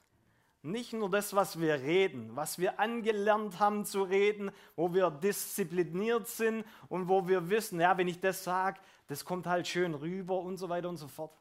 Nicht 0.63 0.93
nur 0.93 1.11
das, 1.11 1.35
was 1.35 1.59
wir 1.59 1.75
reden, 1.75 2.37
was 2.37 2.61
wir 2.61 2.79
angelernt 2.79 3.59
haben 3.59 3.85
zu 3.85 4.05
reden, 4.05 4.53
wo 4.77 4.95
wir 4.95 5.11
diszipliniert 5.11 6.29
sind 6.29 6.65
und 6.89 7.09
wo 7.09 7.27
wir 7.27 7.51
wissen, 7.51 7.81
ja, 7.81 7.99
wenn 7.99 8.07
ich 8.07 8.21
das 8.21 8.45
sage, 8.45 8.79
das 9.09 9.25
kommt 9.25 9.49
halt 9.49 9.67
schön 9.67 9.95
rüber 9.95 10.39
und 10.39 10.59
so 10.59 10.69
weiter 10.69 10.89
und 10.89 10.97
so 10.97 11.09
fort. 11.09 11.37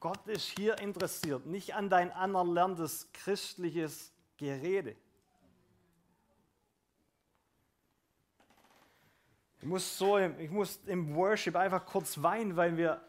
Gott 0.00 0.26
ist 0.26 0.48
hier 0.58 0.76
interessiert, 0.80 1.46
nicht 1.46 1.76
an 1.76 1.88
dein 1.88 2.10
anerlerntes 2.10 3.12
christliches 3.12 4.12
Gerede. 4.38 4.96
Ich 9.60 9.68
muss, 9.68 9.96
so, 9.96 10.18
ich 10.18 10.50
muss 10.50 10.80
im 10.86 11.14
Worship 11.14 11.54
einfach 11.54 11.86
kurz 11.86 12.20
weinen, 12.20 12.56
weil 12.56 12.76
wir, 12.76 13.00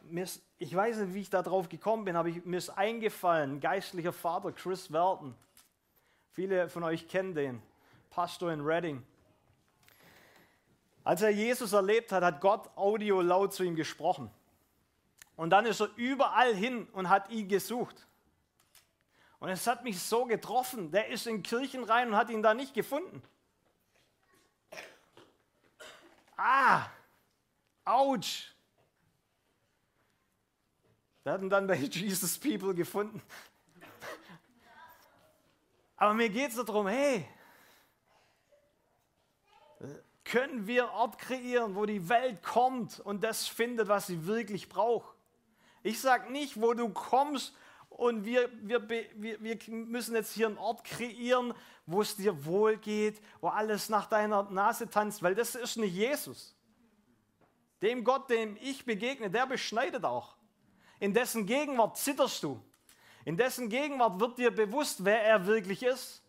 ich 0.57 0.73
weiß 0.73 0.97
nicht, 0.97 1.13
wie 1.13 1.21
ich 1.21 1.29
da 1.29 1.41
drauf 1.41 1.69
gekommen 1.69 2.05
bin, 2.05 2.15
aber 2.15 2.29
ich, 2.29 2.45
mir 2.45 2.57
ist 2.57 2.69
eingefallen, 2.69 3.59
geistlicher 3.59 4.13
Vater 4.13 4.51
Chris 4.51 4.91
Welton. 4.91 5.35
Viele 6.31 6.69
von 6.69 6.83
euch 6.83 7.07
kennen 7.07 7.35
den, 7.35 7.61
Pastor 8.09 8.51
in 8.51 8.61
Reading. 8.61 9.05
Als 11.03 11.21
er 11.21 11.29
Jesus 11.29 11.73
erlebt 11.73 12.11
hat, 12.11 12.23
hat 12.23 12.41
Gott 12.41 12.69
audio 12.75 13.21
laut 13.21 13.53
zu 13.53 13.63
ihm 13.63 13.75
gesprochen. 13.75 14.31
Und 15.35 15.49
dann 15.49 15.65
ist 15.65 15.81
er 15.81 15.89
überall 15.97 16.55
hin 16.55 16.87
und 16.93 17.09
hat 17.09 17.29
ihn 17.29 17.47
gesucht. 17.47 18.07
Und 19.39 19.49
es 19.49 19.67
hat 19.67 19.83
mich 19.83 20.01
so 20.01 20.25
getroffen. 20.25 20.91
Der 20.91 21.09
ist 21.09 21.27
in 21.27 21.43
Kirchen 21.43 21.83
rein 21.83 22.07
und 22.07 22.15
hat 22.15 22.29
ihn 22.29 22.41
da 22.41 22.53
nicht 22.53 22.73
gefunden. 22.73 23.21
Ah, 26.37 26.87
ouch. 27.83 28.54
Hatten 31.25 31.49
dann 31.49 31.65
bei 31.65 31.75
Jesus 31.75 32.37
People 32.37 32.75
gefunden. 32.75 33.21
Aber 35.97 36.13
mir 36.13 36.29
geht 36.29 36.51
es 36.51 36.55
darum, 36.55 36.87
hey, 36.87 37.27
können 40.23 40.67
wir 40.67 40.91
Ort 40.91 41.17
kreieren, 41.17 41.75
wo 41.75 41.85
die 41.85 42.09
Welt 42.09 42.43
kommt 42.43 42.99
und 42.99 43.23
das 43.23 43.47
findet, 43.47 43.87
was 43.87 44.07
sie 44.07 44.25
wirklich 44.27 44.69
braucht. 44.69 45.15
Ich 45.83 45.99
sage 46.01 46.31
nicht, 46.31 46.61
wo 46.61 46.73
du 46.73 46.89
kommst 46.89 47.55
und 47.89 48.25
wir, 48.25 48.49
wir, 48.61 48.89
wir, 48.89 49.41
wir 49.41 49.57
müssen 49.69 50.15
jetzt 50.15 50.33
hier 50.33 50.47
einen 50.47 50.57
Ort 50.57 50.83
kreieren, 50.83 51.53
wo 51.85 52.01
es 52.01 52.15
dir 52.15 52.45
wohl 52.45 52.77
geht, 52.77 53.21
wo 53.39 53.47
alles 53.47 53.89
nach 53.89 54.07
deiner 54.07 54.43
Nase 54.51 54.89
tanzt, 54.89 55.23
weil 55.23 55.35
das 55.35 55.55
ist 55.55 55.77
nicht 55.77 55.93
Jesus. 55.93 56.55
Dem 57.81 58.03
Gott, 58.03 58.29
dem 58.29 58.57
ich 58.61 58.85
begegne, 58.85 59.29
der 59.29 59.45
beschneidet 59.45 60.03
auch. 60.03 60.35
In 60.99 61.13
dessen 61.13 61.45
Gegenwart 61.45 61.97
zitterst 61.97 62.43
du. 62.43 62.61
In 63.25 63.37
dessen 63.37 63.69
Gegenwart 63.69 64.19
wird 64.19 64.37
dir 64.37 64.51
bewusst, 64.51 65.03
wer 65.03 65.21
er 65.23 65.45
wirklich 65.45 65.83
ist. 65.83 66.21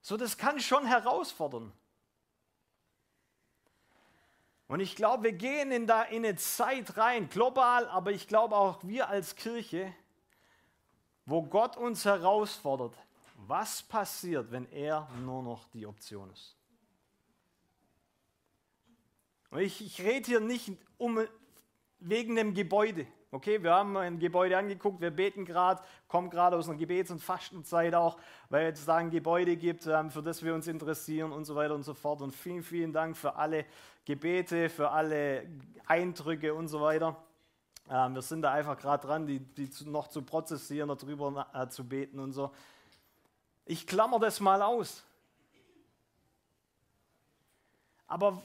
So, 0.00 0.16
das 0.16 0.38
kann 0.38 0.60
schon 0.60 0.86
herausfordern. 0.86 1.72
Und 4.68 4.80
ich 4.80 4.96
glaube, 4.96 5.24
wir 5.24 5.32
gehen 5.32 5.70
in, 5.70 5.86
da 5.86 6.02
in 6.02 6.24
eine 6.24 6.36
Zeit 6.36 6.96
rein, 6.96 7.28
global, 7.28 7.88
aber 7.88 8.10
ich 8.12 8.26
glaube 8.26 8.56
auch 8.56 8.82
wir 8.82 9.08
als 9.08 9.36
Kirche, 9.36 9.92
wo 11.24 11.42
Gott 11.42 11.76
uns 11.76 12.04
herausfordert, 12.04 12.94
was 13.46 13.82
passiert, 13.82 14.50
wenn 14.50 14.70
er 14.72 15.08
nur 15.24 15.42
noch 15.42 15.68
die 15.68 15.86
Option 15.86 16.30
ist. 16.32 16.55
Und 19.56 19.62
ich, 19.62 19.80
ich 19.80 20.02
rede 20.02 20.26
hier 20.26 20.40
nicht 20.40 20.70
um, 20.98 21.18
wegen 21.98 22.36
dem 22.36 22.52
Gebäude. 22.52 23.06
Okay, 23.30 23.62
wir 23.62 23.72
haben 23.72 23.96
ein 23.96 24.18
Gebäude 24.18 24.58
angeguckt, 24.58 25.00
wir 25.00 25.10
beten 25.10 25.46
gerade, 25.46 25.82
kommen 26.08 26.28
gerade 26.28 26.58
aus 26.58 26.68
einer 26.68 26.76
Gebets- 26.76 27.10
und 27.10 27.22
Fastenzeit 27.22 27.94
auch, 27.94 28.18
weil 28.50 28.70
es 28.70 28.84
da 28.84 28.96
ein 28.96 29.08
Gebäude 29.08 29.56
gibt, 29.56 29.86
ähm, 29.86 30.10
für 30.10 30.22
das 30.22 30.44
wir 30.44 30.54
uns 30.54 30.66
interessieren 30.66 31.32
und 31.32 31.46
so 31.46 31.54
weiter 31.54 31.74
und 31.74 31.84
so 31.84 31.94
fort. 31.94 32.20
Und 32.20 32.34
vielen, 32.34 32.62
vielen 32.62 32.92
Dank 32.92 33.16
für 33.16 33.34
alle 33.36 33.64
Gebete, 34.04 34.68
für 34.68 34.90
alle 34.90 35.48
Eindrücke 35.86 36.52
und 36.52 36.68
so 36.68 36.82
weiter. 36.82 37.16
Ähm, 37.88 38.14
wir 38.14 38.20
sind 38.20 38.42
da 38.42 38.52
einfach 38.52 38.78
gerade 38.78 39.06
dran, 39.06 39.26
die, 39.26 39.40
die 39.40 39.70
noch 39.86 40.08
zu 40.08 40.20
prozessieren, 40.20 40.88
darüber 40.88 41.46
äh, 41.54 41.66
zu 41.68 41.82
beten 41.82 42.18
und 42.18 42.32
so. 42.32 42.50
Ich 43.64 43.86
klammer 43.86 44.18
das 44.18 44.38
mal 44.38 44.60
aus. 44.60 45.02
Aber 48.06 48.42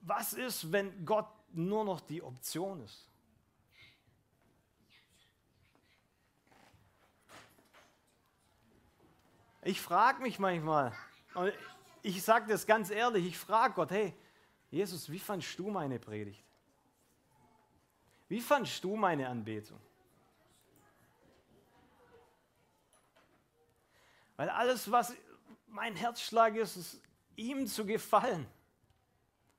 was 0.00 0.32
ist, 0.32 0.72
wenn 0.72 1.04
Gott 1.04 1.28
nur 1.52 1.84
noch 1.84 2.00
die 2.00 2.22
Option 2.22 2.82
ist? 2.82 3.06
Ich 9.62 9.80
frage 9.80 10.22
mich 10.22 10.38
manchmal, 10.38 10.92
und 11.34 11.52
ich 12.02 12.22
sage 12.22 12.46
das 12.48 12.66
ganz 12.66 12.90
ehrlich, 12.90 13.26
ich 13.26 13.38
frage 13.38 13.74
Gott, 13.74 13.90
hey, 13.90 14.14
Jesus, 14.70 15.10
wie 15.10 15.18
fandst 15.18 15.58
du 15.58 15.70
meine 15.70 15.98
Predigt? 15.98 16.42
Wie 18.28 18.40
fandst 18.40 18.82
du 18.82 18.96
meine 18.96 19.28
Anbetung? 19.28 19.80
Weil 24.36 24.48
alles, 24.48 24.90
was 24.90 25.14
mein 25.66 25.94
Herzschlag 25.94 26.56
ist, 26.56 26.76
ist 26.76 27.00
ihm 27.36 27.66
zu 27.66 27.84
gefallen. 27.84 28.46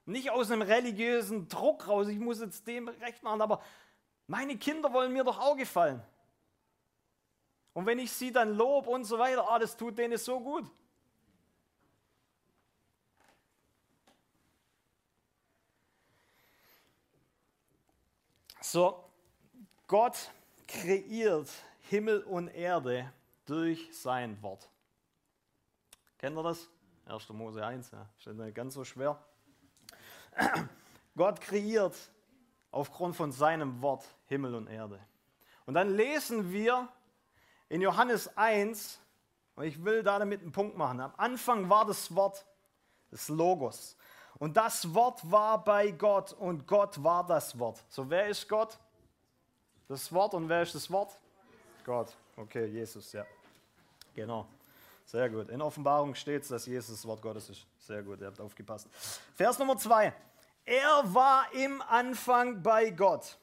Nicht 0.06 0.30
aus 0.32 0.52
einem 0.52 0.64
religiösen 0.64 1.48
Druck 1.48 1.88
raus, 1.88 2.08
ich 2.08 2.20
muss 2.20 2.40
jetzt 2.40 2.66
dem 2.68 2.88
recht 2.88 3.22
machen, 3.24 3.42
aber 3.42 3.62
meine 4.28 4.58
Kinder 4.58 4.92
wollen 4.92 5.14
mir 5.14 5.24
doch 5.24 5.40
auch 5.40 5.56
gefallen. 5.56 6.02
Und 7.74 7.86
wenn 7.86 8.00
ich 8.00 8.12
sie 8.12 8.32
dann 8.32 8.56
lob 8.56 8.88
und 8.88 9.06
so 9.06 9.18
weiter, 9.18 9.50
ah, 9.50 9.60
das 9.60 9.78
tut 9.78 9.98
denen 9.98 10.18
so 10.18 10.40
gut. 10.40 10.70
So, 18.62 19.04
Gott 19.88 20.32
kreiert 20.68 21.50
Himmel 21.90 22.24
und 22.24 22.48
Erde 22.50 23.12
durch 23.46 23.90
sein 23.92 24.42
Wort. 24.42 24.70
Kennt 26.18 26.38
ihr 26.38 26.44
das? 26.44 26.70
1. 27.06 27.30
Mose 27.30 27.66
1, 27.66 27.92
ja, 27.92 28.08
ist 28.18 28.28
nicht 28.28 28.56
ganz 28.56 28.76
so 28.76 28.86
schwer. 28.86 29.22
Gott 31.16 31.42
kreiert 31.42 31.96
aufgrund 32.72 33.16
von 33.16 33.32
seinem 33.32 33.82
Wort 33.82 34.06
Himmel 34.26 34.56
und 34.56 34.68
Erde. 34.68 35.00
Und 35.66 35.74
dann 35.74 35.96
lesen 35.96 36.52
wir 36.52 36.88
in 37.70 37.82
Johannes 37.82 38.36
1, 38.38 39.00
und 39.56 39.66
ich 39.66 39.84
will 39.84 40.04
da 40.04 40.20
damit 40.20 40.42
einen 40.42 40.52
Punkt 40.52 40.78
machen. 40.78 41.00
Am 41.00 41.14
Anfang 41.18 41.70
war 41.70 41.86
das 41.86 42.14
Wort, 42.16 42.46
das 43.10 43.30
Logos. 43.30 43.96
Und 44.40 44.58
das 44.58 44.94
Wort 44.94 45.20
war 45.30 45.64
bei 45.64 45.92
Gott 45.92 46.34
und 46.34 46.68
Gott 46.68 47.04
war 47.04 47.26
das 47.26 47.58
Wort. 47.60 47.84
So, 47.90 48.10
wer 48.10 48.28
ist 48.28 48.48
Gott? 48.50 48.78
Das 49.88 50.12
Wort 50.12 50.34
und 50.34 50.50
wer 50.50 50.64
ist 50.64 50.74
das 50.74 50.90
Wort? 50.90 51.18
Gott. 51.86 52.16
Okay, 52.38 52.66
Jesus, 52.66 53.12
ja. 53.12 53.26
Genau. 54.16 54.48
Sehr 55.12 55.30
gut. 55.30 55.50
In 55.50 55.62
Offenbarung 55.62 56.16
steht 56.16 56.44
es, 56.44 56.48
dass 56.48 56.66
Jesus 56.66 56.96
das 56.96 57.06
Wort 57.06 57.22
Gottes 57.22 57.50
ist. 57.50 57.68
Sehr 57.80 58.02
gut, 58.02 58.22
ihr 58.22 58.28
habt 58.28 58.40
aufgepasst. 58.40 58.88
Vers 59.36 59.60
Nummer 59.60 59.78
zwei. 59.78 60.14
Er 60.64 61.04
war 61.14 61.52
im 61.52 61.82
Anfang 61.82 62.64
bei 62.64 62.92
Gott. 62.92 63.38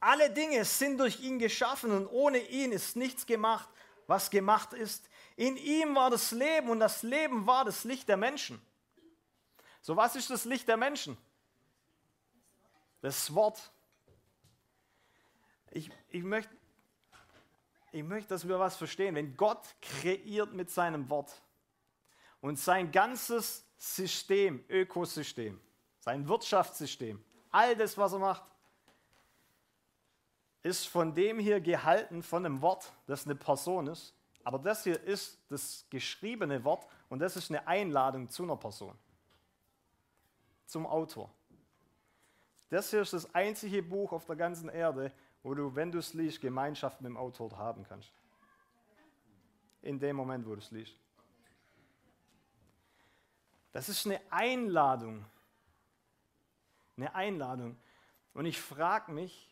Alle 0.00 0.30
Dinge 0.30 0.64
sind 0.64 0.98
durch 0.98 1.20
ihn 1.20 1.38
geschaffen 1.38 1.92
und 1.92 2.08
ohne 2.08 2.38
ihn 2.38 2.72
ist 2.72 2.96
nichts 2.96 3.24
gemacht, 3.24 3.68
was 4.08 4.30
gemacht 4.30 4.72
ist. 4.72 5.08
In 5.36 5.56
ihm 5.58 5.94
war 5.94 6.10
das 6.10 6.32
Leben 6.32 6.70
und 6.70 6.80
das 6.80 7.04
Leben 7.04 7.46
war 7.46 7.64
das 7.64 7.84
Licht 7.84 8.08
der 8.08 8.16
Menschen. 8.16 8.60
So, 9.82 9.96
was 9.96 10.16
ist 10.16 10.28
das 10.28 10.44
Licht 10.44 10.66
der 10.66 10.76
Menschen? 10.76 11.16
Das 13.00 13.32
Wort. 13.32 13.70
Ich, 15.70 15.88
ich 16.08 16.24
möchte 16.24 16.52
ich 17.92 18.02
möchte, 18.02 18.28
dass 18.30 18.46
wir 18.46 18.58
was 18.58 18.76
verstehen. 18.76 19.14
Wenn 19.14 19.36
Gott 19.36 19.74
kreiert 19.80 20.52
mit 20.52 20.70
seinem 20.70 21.08
Wort 21.10 21.42
und 22.40 22.58
sein 22.58 22.90
ganzes 22.90 23.66
System, 23.76 24.64
Ökosystem, 24.68 25.60
sein 25.98 26.26
Wirtschaftssystem, 26.28 27.22
all 27.50 27.76
das, 27.76 27.96
was 27.98 28.12
er 28.12 28.18
macht, 28.18 28.44
ist 30.62 30.86
von 30.86 31.14
dem 31.14 31.38
hier 31.38 31.60
gehalten, 31.60 32.22
von 32.22 32.44
einem 32.44 32.60
Wort, 32.60 32.92
das 33.06 33.24
eine 33.24 33.34
Person 33.34 33.86
ist. 33.86 34.14
Aber 34.44 34.58
das 34.58 34.84
hier 34.84 35.02
ist 35.02 35.38
das 35.48 35.86
geschriebene 35.90 36.62
Wort 36.64 36.86
und 37.08 37.18
das 37.18 37.36
ist 37.36 37.50
eine 37.50 37.66
Einladung 37.66 38.28
zu 38.28 38.42
einer 38.42 38.56
Person, 38.56 38.96
zum 40.66 40.86
Autor. 40.86 41.30
Das 42.70 42.90
hier 42.90 43.02
ist 43.02 43.12
das 43.12 43.34
einzige 43.34 43.82
Buch 43.82 44.12
auf 44.12 44.24
der 44.26 44.36
ganzen 44.36 44.68
Erde, 44.68 45.12
wo 45.42 45.54
du, 45.54 45.74
wenn 45.74 45.90
du 45.90 45.98
es 45.98 46.14
liest, 46.14 46.40
Gemeinschaft 46.40 47.00
mit 47.00 47.08
dem 47.08 47.16
Autor 47.16 47.56
haben 47.56 47.84
kannst. 47.88 48.12
In 49.82 49.98
dem 49.98 50.16
Moment, 50.16 50.46
wo 50.46 50.54
du 50.54 50.60
es 50.60 50.70
liest. 50.70 50.94
Das 53.72 53.88
ist 53.88 54.06
eine 54.06 54.20
Einladung. 54.30 55.24
Eine 56.96 57.14
Einladung. 57.14 57.76
Und 58.34 58.46
ich 58.46 58.60
frage 58.60 59.12
mich, 59.12 59.48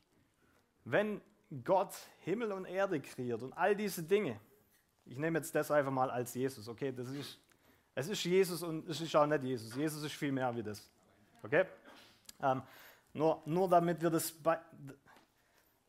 wenn 0.84 1.20
Gott 1.64 1.94
Himmel 2.24 2.52
und 2.52 2.66
Erde 2.66 3.00
kreiert 3.00 3.42
und 3.42 3.52
all 3.54 3.74
diese 3.74 4.02
Dinge, 4.02 4.38
ich 5.06 5.16
nehme 5.16 5.38
jetzt 5.38 5.54
das 5.54 5.70
einfach 5.70 5.90
mal 5.90 6.10
als 6.10 6.34
Jesus, 6.34 6.68
okay? 6.68 6.92
Das 6.92 7.08
ist, 7.08 7.38
es 7.94 8.08
ist 8.08 8.22
Jesus 8.24 8.62
und 8.62 8.86
es 8.88 9.00
ist 9.00 9.16
auch 9.16 9.26
nicht 9.26 9.42
Jesus. 9.42 9.74
Jesus 9.74 10.02
ist 10.02 10.12
viel 10.12 10.32
mehr 10.32 10.54
wie 10.54 10.62
das. 10.62 10.90
Okay? 11.42 11.64
Ähm, 12.42 12.62
nur, 13.14 13.42
nur 13.46 13.68
damit 13.68 14.00
wir 14.02 14.10
das 14.10 14.34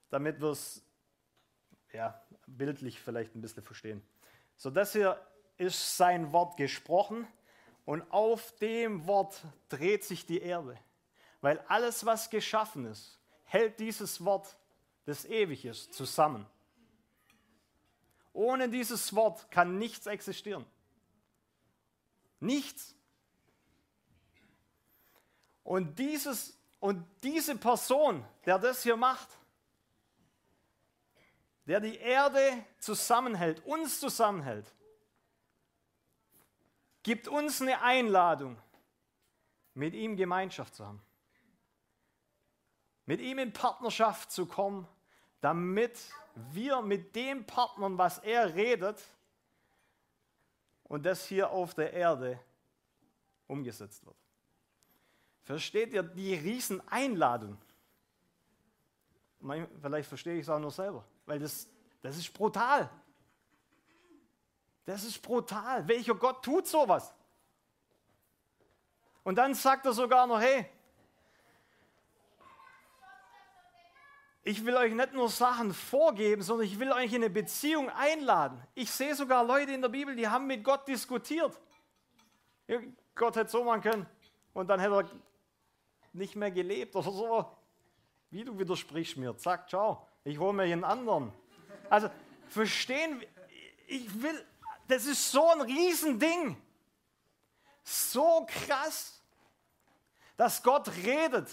damit 0.09 0.41
wir 0.41 0.49
es 0.49 0.83
ja, 1.93 2.21
bildlich 2.47 2.99
vielleicht 2.99 3.35
ein 3.35 3.41
bisschen 3.41 3.63
verstehen. 3.63 4.01
So, 4.57 4.69
das 4.69 4.93
hier 4.93 5.19
ist 5.57 5.97
sein 5.97 6.31
Wort 6.31 6.57
gesprochen 6.57 7.27
und 7.85 8.01
auf 8.11 8.55
dem 8.57 9.07
Wort 9.07 9.41
dreht 9.69 10.03
sich 10.03 10.25
die 10.25 10.41
Erde. 10.41 10.77
Weil 11.41 11.59
alles, 11.67 12.05
was 12.05 12.29
geschaffen 12.29 12.85
ist, 12.85 13.19
hält 13.45 13.79
dieses 13.79 14.23
Wort, 14.23 14.57
das 15.05 15.25
ewig 15.25 15.65
ist, 15.65 15.93
zusammen. 15.93 16.45
Ohne 18.33 18.69
dieses 18.69 19.15
Wort 19.15 19.49
kann 19.49 19.77
nichts 19.77 20.05
existieren. 20.05 20.65
Nichts. 22.39 22.95
Und, 25.63 25.97
dieses, 25.99 26.57
und 26.79 27.05
diese 27.23 27.55
Person, 27.55 28.25
der 28.45 28.59
das 28.59 28.83
hier 28.83 28.97
macht, 28.97 29.38
der 31.69 31.79
die 31.79 31.97
Erde 31.97 32.65
zusammenhält, 32.79 33.63
uns 33.63 33.99
zusammenhält, 33.99 34.73
gibt 37.03 37.27
uns 37.27 37.61
eine 37.61 37.79
Einladung, 37.83 38.57
mit 39.75 39.93
ihm 39.93 40.17
Gemeinschaft 40.17 40.73
zu 40.73 40.83
haben. 40.83 40.99
Mit 43.05 43.21
ihm 43.21 43.37
in 43.37 43.53
Partnerschaft 43.53 44.31
zu 44.31 44.47
kommen, 44.47 44.87
damit 45.41 45.95
wir 46.51 46.81
mit 46.81 47.15
dem 47.15 47.45
Partnern, 47.45 47.99
was 47.99 48.17
er 48.17 48.55
redet, 48.55 48.99
und 50.85 51.05
das 51.05 51.23
hier 51.25 51.51
auf 51.51 51.75
der 51.75 51.93
Erde 51.93 52.39
umgesetzt 53.45 54.03
wird. 54.07 54.17
Versteht 55.43 55.93
ihr 55.93 56.01
die 56.01 56.33
Rieseneinladung? 56.33 57.59
Vielleicht 59.83 60.09
verstehe 60.09 60.33
ich 60.33 60.41
es 60.41 60.49
auch 60.49 60.59
nur 60.59 60.71
selber 60.71 61.05
weil 61.29 61.37
das, 61.37 61.67
das 62.01 62.17
ist 62.17 62.33
brutal. 62.33 62.89
Das 64.83 65.03
ist 65.03 65.21
brutal. 65.21 65.87
Welcher 65.87 66.15
Gott 66.15 66.43
tut 66.43 66.65
sowas? 66.65 67.13
Und 69.23 69.35
dann 69.35 69.53
sagt 69.53 69.85
er 69.85 69.93
sogar 69.93 70.25
noch, 70.25 70.41
hey, 70.41 70.65
ich 74.41 74.65
will 74.65 74.75
euch 74.75 74.91
nicht 74.95 75.13
nur 75.13 75.29
Sachen 75.29 75.71
vorgeben, 75.71 76.41
sondern 76.41 76.65
ich 76.65 76.79
will 76.79 76.91
euch 76.91 77.13
in 77.13 77.17
eine 77.21 77.29
Beziehung 77.29 77.91
einladen. 77.91 78.59
Ich 78.73 78.89
sehe 78.89 79.13
sogar 79.13 79.43
Leute 79.43 79.73
in 79.73 79.83
der 79.83 79.89
Bibel, 79.89 80.15
die 80.15 80.27
haben 80.27 80.47
mit 80.47 80.63
Gott 80.63 80.87
diskutiert. 80.87 81.61
Gott 83.13 83.35
hätte 83.35 83.51
so 83.51 83.63
machen 83.63 83.81
können 83.81 84.07
und 84.53 84.67
dann 84.67 84.79
hätte 84.79 84.95
er 84.95 85.09
nicht 86.11 86.35
mehr 86.35 86.49
gelebt 86.49 86.95
oder 86.95 87.11
so. 87.11 87.57
Wie 88.31 88.43
du 88.43 88.57
widersprichst 88.57 89.17
mir. 89.17 89.37
Zack, 89.37 89.69
ciao. 89.69 90.08
Ich 90.23 90.37
hole 90.37 90.53
mir 90.53 90.63
einen 90.63 90.83
anderen. 90.83 91.31
Also, 91.89 92.09
verstehen, 92.49 93.23
ich 93.87 94.21
will, 94.21 94.45
das 94.87 95.05
ist 95.05 95.31
so 95.31 95.47
ein 95.49 95.61
Riesending. 95.61 96.61
So 97.83 98.45
krass, 98.47 99.21
dass 100.37 100.61
Gott 100.61 100.89
redet. 101.03 101.49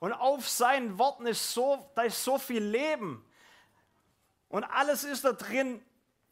Und 0.00 0.12
auf 0.12 0.48
seinen 0.48 0.98
Worten 0.98 1.26
ist 1.26 1.52
so, 1.52 1.90
da 1.94 2.02
ist 2.02 2.22
so 2.22 2.38
viel 2.38 2.62
Leben. 2.62 3.24
Und 4.48 4.64
alles 4.64 5.04
ist 5.04 5.24
da 5.24 5.32
drin 5.32 5.84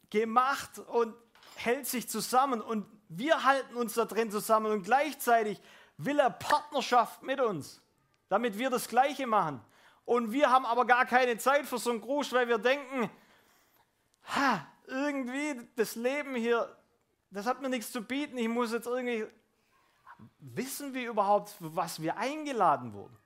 gemacht 0.09 0.79
und 0.79 1.15
hält 1.55 1.85
sich 1.85 2.09
zusammen. 2.09 2.61
Und 2.61 2.85
wir 3.09 3.43
halten 3.43 3.75
uns 3.75 3.93
da 3.93 4.05
drin 4.05 4.31
zusammen. 4.31 4.71
Und 4.71 4.83
gleichzeitig 4.83 5.61
will 5.97 6.19
er 6.19 6.29
Partnerschaft 6.29 7.23
mit 7.23 7.39
uns, 7.39 7.81
damit 8.29 8.57
wir 8.57 8.69
das 8.69 8.87
Gleiche 8.87 9.27
machen. 9.27 9.61
Und 10.07 10.31
wir 10.31 10.49
haben 10.49 10.65
aber 10.65 10.85
gar 10.85 11.05
keine 11.05 11.37
Zeit 11.37 11.65
für 11.65 11.77
so 11.77 11.89
einen 11.91 11.99
Gruß, 11.99 12.31
weil 12.31 12.47
wir 12.47 12.59
denken, 12.59 13.11
ha, 14.23 14.65
irgendwie 14.85 15.67
das 15.75 15.95
Leben 15.95 16.33
hier, 16.33 16.73
das 17.29 17.45
hat 17.45 17.61
mir 17.61 17.67
nichts 17.67 17.91
zu 17.91 18.01
bieten. 18.01 18.37
Ich 18.37 18.47
muss 18.47 18.71
jetzt 18.71 18.87
irgendwie. 18.87 19.27
Wissen 20.39 20.93
wir 20.93 21.09
überhaupt, 21.09 21.49
für 21.49 21.75
was 21.75 22.01
wir 22.01 22.15
eingeladen 22.15 22.93
wurden? 22.93 23.17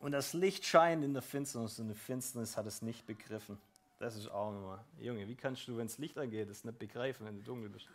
Und 0.00 0.10
das 0.10 0.32
Licht 0.32 0.64
scheint 0.66 1.04
in 1.04 1.14
der 1.14 1.22
Finsternis 1.22 1.78
und 1.78 1.88
die 1.88 1.94
Finsternis 1.94 2.56
hat 2.56 2.66
es 2.66 2.82
nicht 2.82 3.06
begriffen. 3.06 3.56
Das 4.00 4.16
ist 4.16 4.28
auch 4.28 4.50
nochmal. 4.50 4.82
Junge, 4.98 5.28
wie 5.28 5.36
kannst 5.36 5.68
du, 5.68 5.76
wenn 5.76 5.84
es 5.84 5.98
Licht 5.98 6.16
angeht, 6.16 6.48
es 6.48 6.64
nicht 6.64 6.78
begreifen, 6.78 7.26
wenn 7.26 7.36
du 7.36 7.42
dunkel 7.42 7.68
bist? 7.68 7.86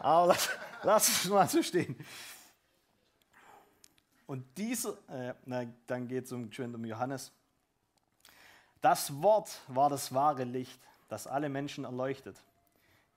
Aber 0.00 0.26
lass, 0.26 0.50
lass 0.82 1.08
es 1.08 1.30
mal 1.30 1.48
so 1.48 1.62
stehen. 1.62 1.96
Und 4.26 4.44
dieser, 4.58 4.98
äh, 5.08 5.32
na, 5.46 5.64
dann 5.86 6.06
geht 6.06 6.26
es 6.26 6.32
um, 6.32 6.50
um 6.58 6.84
Johannes. 6.84 7.32
Das 8.82 9.10
Wort 9.22 9.62
war 9.66 9.88
das 9.88 10.12
wahre 10.12 10.44
Licht, 10.44 10.78
das 11.08 11.26
alle 11.26 11.48
Menschen 11.48 11.84
erleuchtet, 11.84 12.36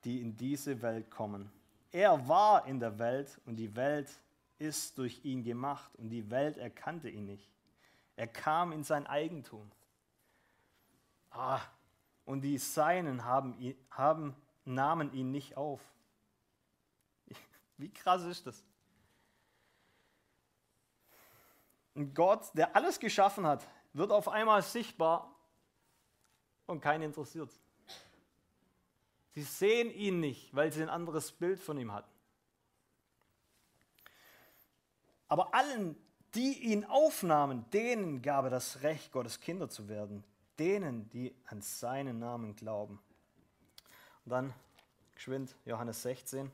die 0.05 0.21
in 0.21 0.37
diese 0.37 0.81
Welt 0.81 1.11
kommen. 1.11 1.51
Er 1.91 2.25
war 2.25 2.65
in 2.67 2.79
der 2.79 2.97
Welt 2.99 3.37
und 3.45 3.57
die 3.57 3.75
Welt 3.75 4.09
ist 4.59 4.97
durch 4.97 5.19
ihn 5.25 5.43
gemacht 5.43 5.91
und 5.97 6.09
die 6.09 6.31
Welt 6.31 6.55
erkannte 6.55 7.09
ihn 7.09 7.25
nicht. 7.25 7.51
Er 8.15 8.27
kam 8.27 8.71
in 8.71 8.85
sein 8.85 9.05
Eigentum. 9.07 9.69
Ah, 11.31 11.59
und 12.25 12.41
die 12.41 12.57
Seinen 12.57 13.25
haben, 13.25 13.75
haben, 13.89 14.35
nahmen 14.65 15.13
ihn 15.13 15.31
nicht 15.31 15.57
auf. 15.57 15.81
Wie 17.77 17.91
krass 17.91 18.23
ist 18.23 18.47
das? 18.47 18.63
Ein 21.95 22.13
Gott, 22.13 22.49
der 22.53 22.75
alles 22.75 22.99
geschaffen 22.99 23.45
hat, 23.45 23.67
wird 23.93 24.11
auf 24.11 24.29
einmal 24.29 24.61
sichtbar 24.61 25.35
und 26.65 26.79
keinen 26.79 27.03
interessiert. 27.03 27.51
Sie 29.33 29.43
sehen 29.43 29.91
ihn 29.91 30.19
nicht, 30.19 30.53
weil 30.55 30.71
sie 30.71 30.81
ein 30.81 30.89
anderes 30.89 31.31
Bild 31.31 31.59
von 31.59 31.77
ihm 31.77 31.91
hatten. 31.91 32.09
Aber 35.27 35.53
allen, 35.53 35.95
die 36.35 36.59
ihn 36.59 36.83
aufnahmen, 36.85 37.69
denen 37.71 38.21
gab 38.21 38.45
er 38.45 38.49
das 38.49 38.81
Recht, 38.81 39.11
Gottes 39.11 39.39
Kinder 39.39 39.69
zu 39.69 39.87
werden. 39.87 40.23
Denen, 40.61 41.09
die 41.09 41.35
an 41.47 41.59
seinen 41.63 42.19
Namen 42.19 42.55
glauben. 42.55 43.01
Und 44.25 44.29
dann 44.29 44.53
geschwind 45.15 45.55
Johannes 45.65 46.03
16. 46.03 46.51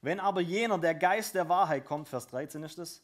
Wenn 0.00 0.18
aber 0.18 0.40
jener, 0.40 0.78
der 0.78 0.94
Geist 0.94 1.34
der 1.34 1.50
Wahrheit 1.50 1.84
kommt, 1.84 2.08
Vers 2.08 2.26
13 2.28 2.62
ist 2.62 2.78
es, 2.78 3.02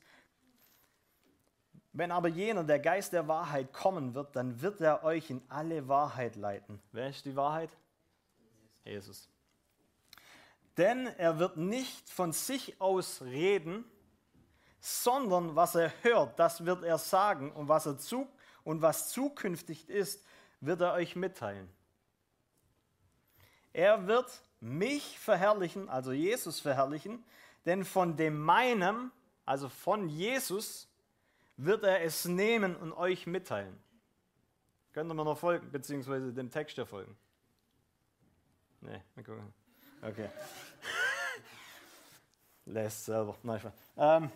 wenn 1.93 2.11
aber 2.11 2.29
jener, 2.29 2.65
der 2.65 2.79
Geist 2.79 3.13
der 3.13 3.29
Wahrheit 3.29 3.71
kommen 3.75 4.15
wird, 4.15 4.35
dann 4.35 4.63
wird 4.63 4.81
er 4.81 5.05
euch 5.05 5.29
in 5.29 5.43
alle 5.51 5.89
Wahrheit 5.89 6.37
leiten. 6.37 6.81
Wer 6.91 7.11
ist 7.11 7.27
die 7.27 7.37
Wahrheit? 7.37 7.69
Jesus. 8.83 9.29
Denn 10.79 11.07
er 11.19 11.39
wird 11.39 11.59
nicht 11.59 12.09
von 12.09 12.33
sich 12.33 12.81
aus 12.81 13.21
reden, 13.21 13.85
sondern 14.81 15.55
was 15.55 15.75
er 15.75 15.93
hört, 16.01 16.39
das 16.39 16.65
wird 16.65 16.83
er 16.83 16.97
sagen 16.97 17.53
und 17.53 17.69
was 17.69 17.85
er 17.85 17.99
zu 17.99 18.27
und 18.65 18.83
was 18.83 19.11
zukünftig 19.11 19.89
ist, 19.89 20.25
wird 20.61 20.81
er 20.81 20.95
euch 20.95 21.15
mitteilen. 21.15 21.69
Er 23.73 24.07
wird 24.07 24.43
mich 24.61 25.19
verherrlichen, 25.19 25.89
also 25.89 26.13
Jesus 26.13 26.61
verherrlichen, 26.61 27.23
denn 27.67 27.85
von 27.85 28.17
dem 28.17 28.41
meinem, 28.41 29.11
also 29.45 29.69
von 29.69 30.09
Jesus, 30.09 30.89
wird 31.57 31.85
er 31.85 32.03
es 32.03 32.25
nehmen 32.25 32.75
und 32.77 32.93
euch 32.93 33.27
mitteilen. 33.27 33.79
Könnt 34.93 35.11
ihr 35.11 35.15
mir 35.15 35.25
noch 35.25 35.39
folgen, 35.39 35.71
beziehungsweise 35.71 36.33
dem 36.33 36.51
Text 36.51 36.77
ja 36.77 36.85
folgen? 36.85 37.17
Nee, 38.81 39.01
mal 39.15 39.25
gucken. 39.25 39.53
Okay. 40.03 40.29
Lässt 42.67 43.05
selber. 43.05 43.37
Nein, 43.43 43.61
ähm, 43.97 44.31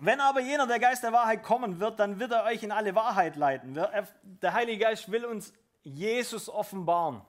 wenn 0.00 0.20
aber 0.20 0.40
jener, 0.40 0.66
der 0.66 0.78
Geist 0.78 1.02
der 1.02 1.12
Wahrheit 1.12 1.42
kommen 1.42 1.80
wird, 1.80 1.98
dann 1.98 2.18
wird 2.20 2.32
er 2.32 2.44
euch 2.44 2.62
in 2.62 2.72
alle 2.72 2.94
Wahrheit 2.94 3.36
leiten. 3.36 3.74
Der 4.22 4.52
Heilige 4.52 4.84
Geist 4.84 5.10
will 5.10 5.24
uns 5.24 5.52
Jesus 5.82 6.48
offenbaren. 6.48 7.22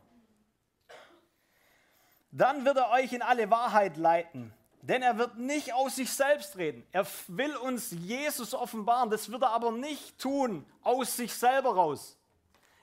Dann 2.32 2.66
wird 2.66 2.78
er 2.78 2.92
euch 2.92 3.14
in 3.14 3.22
alle 3.22 3.50
Wahrheit 3.50 3.98
leiten. 3.98 4.54
Denn 4.82 5.02
er 5.02 5.18
wird 5.18 5.38
nicht 5.38 5.74
aus 5.74 5.96
sich 5.98 6.12
selbst 6.12 6.58
reden. 6.58 6.86
Er 6.92 7.06
will 7.28 7.56
uns 7.58 7.92
Jesus 7.92 8.54
offenbaren. 8.54 9.10
Das 9.10 9.32
wird 9.32 9.42
er 9.42 9.50
aber 9.50 9.72
nicht 9.72 10.20
tun 10.20 10.66
aus 10.84 11.18
sich 11.18 11.34
selber 11.34 11.76
raus. 11.76 12.18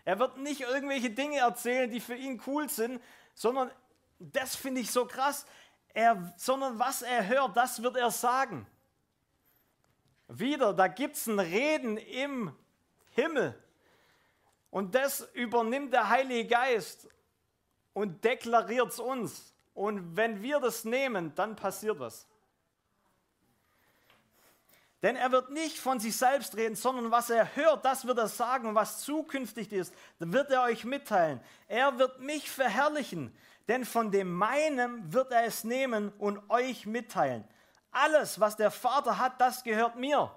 Er 0.05 0.19
wird 0.19 0.37
nicht 0.39 0.61
irgendwelche 0.61 1.11
Dinge 1.11 1.39
erzählen, 1.39 1.91
die 1.91 2.01
für 2.01 2.15
ihn 2.15 2.41
cool 2.47 2.69
sind, 2.69 3.01
sondern 3.35 3.71
das 4.19 4.55
finde 4.55 4.81
ich 4.81 4.91
so 4.91 5.07
krass. 5.07 5.47
Er, 5.95 6.33
sondern 6.37 6.79
was 6.79 7.03
er 7.03 7.27
hört, 7.27 7.57
das 7.57 7.83
wird 7.83 7.97
er 7.97 8.11
sagen. 8.11 8.67
Wieder, 10.29 10.73
da 10.75 10.89
gibt 10.89 11.17
es 11.17 11.27
ein 11.27 11.39
Reden 11.39 11.97
im 11.97 12.55
Himmel. 13.11 13.55
Und 14.71 14.95
das 14.95 15.21
übernimmt 15.33 15.93
der 15.93 16.09
Heilige 16.09 16.49
Geist 16.49 17.09
und 17.93 18.25
deklariert 18.25 18.89
es 18.89 18.99
uns. 18.99 19.55
Und 19.75 20.17
wenn 20.17 20.43
wir 20.43 20.61
das 20.61 20.85
nehmen, 20.85 21.35
dann 21.35 21.57
passiert 21.57 21.99
was. 21.99 22.27
Denn 25.03 25.15
er 25.15 25.31
wird 25.31 25.51
nicht 25.51 25.79
von 25.79 26.01
sich 26.01 26.17
selbst 26.17 26.57
reden, 26.57 26.75
sondern 26.75 27.11
was 27.11 27.31
er 27.31 27.55
hört, 27.55 27.85
das 27.85 28.07
wird 28.07 28.19
er 28.19 28.29
sagen. 28.29 28.69
Und 28.69 28.75
was 28.75 29.01
zukünftig 29.01 29.73
ist, 29.73 29.95
wird 30.19 30.51
er 30.51 30.63
euch 30.63 30.85
mitteilen. 30.85 31.41
Er 31.69 31.99
wird 31.99 32.21
mich 32.21 32.51
verherrlichen, 32.51 33.37
denn 33.69 33.85
von 33.85 34.11
dem 34.11 34.33
meinem 34.33 35.13
wird 35.13 35.31
er 35.33 35.45
es 35.45 35.65
nehmen 35.65 36.11
und 36.19 36.41
euch 36.51 36.87
mitteilen. 36.87 37.45
Alles, 37.99 38.39
was 38.39 38.55
der 38.57 38.71
Vater 38.71 39.17
hat, 39.17 39.41
das 39.41 39.65
gehört 39.65 39.97
mir. 39.97 40.31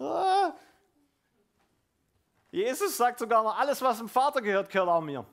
Ah, 0.00 0.52
Jesus 2.50 2.96
sagt 2.96 3.20
sogar 3.20 3.44
noch, 3.44 3.56
alles, 3.56 3.80
was 3.80 3.98
dem 3.98 4.08
Vater 4.08 4.40
gehört, 4.40 4.70
gehört 4.70 4.88
auch 4.88 5.00
mir. 5.00 5.24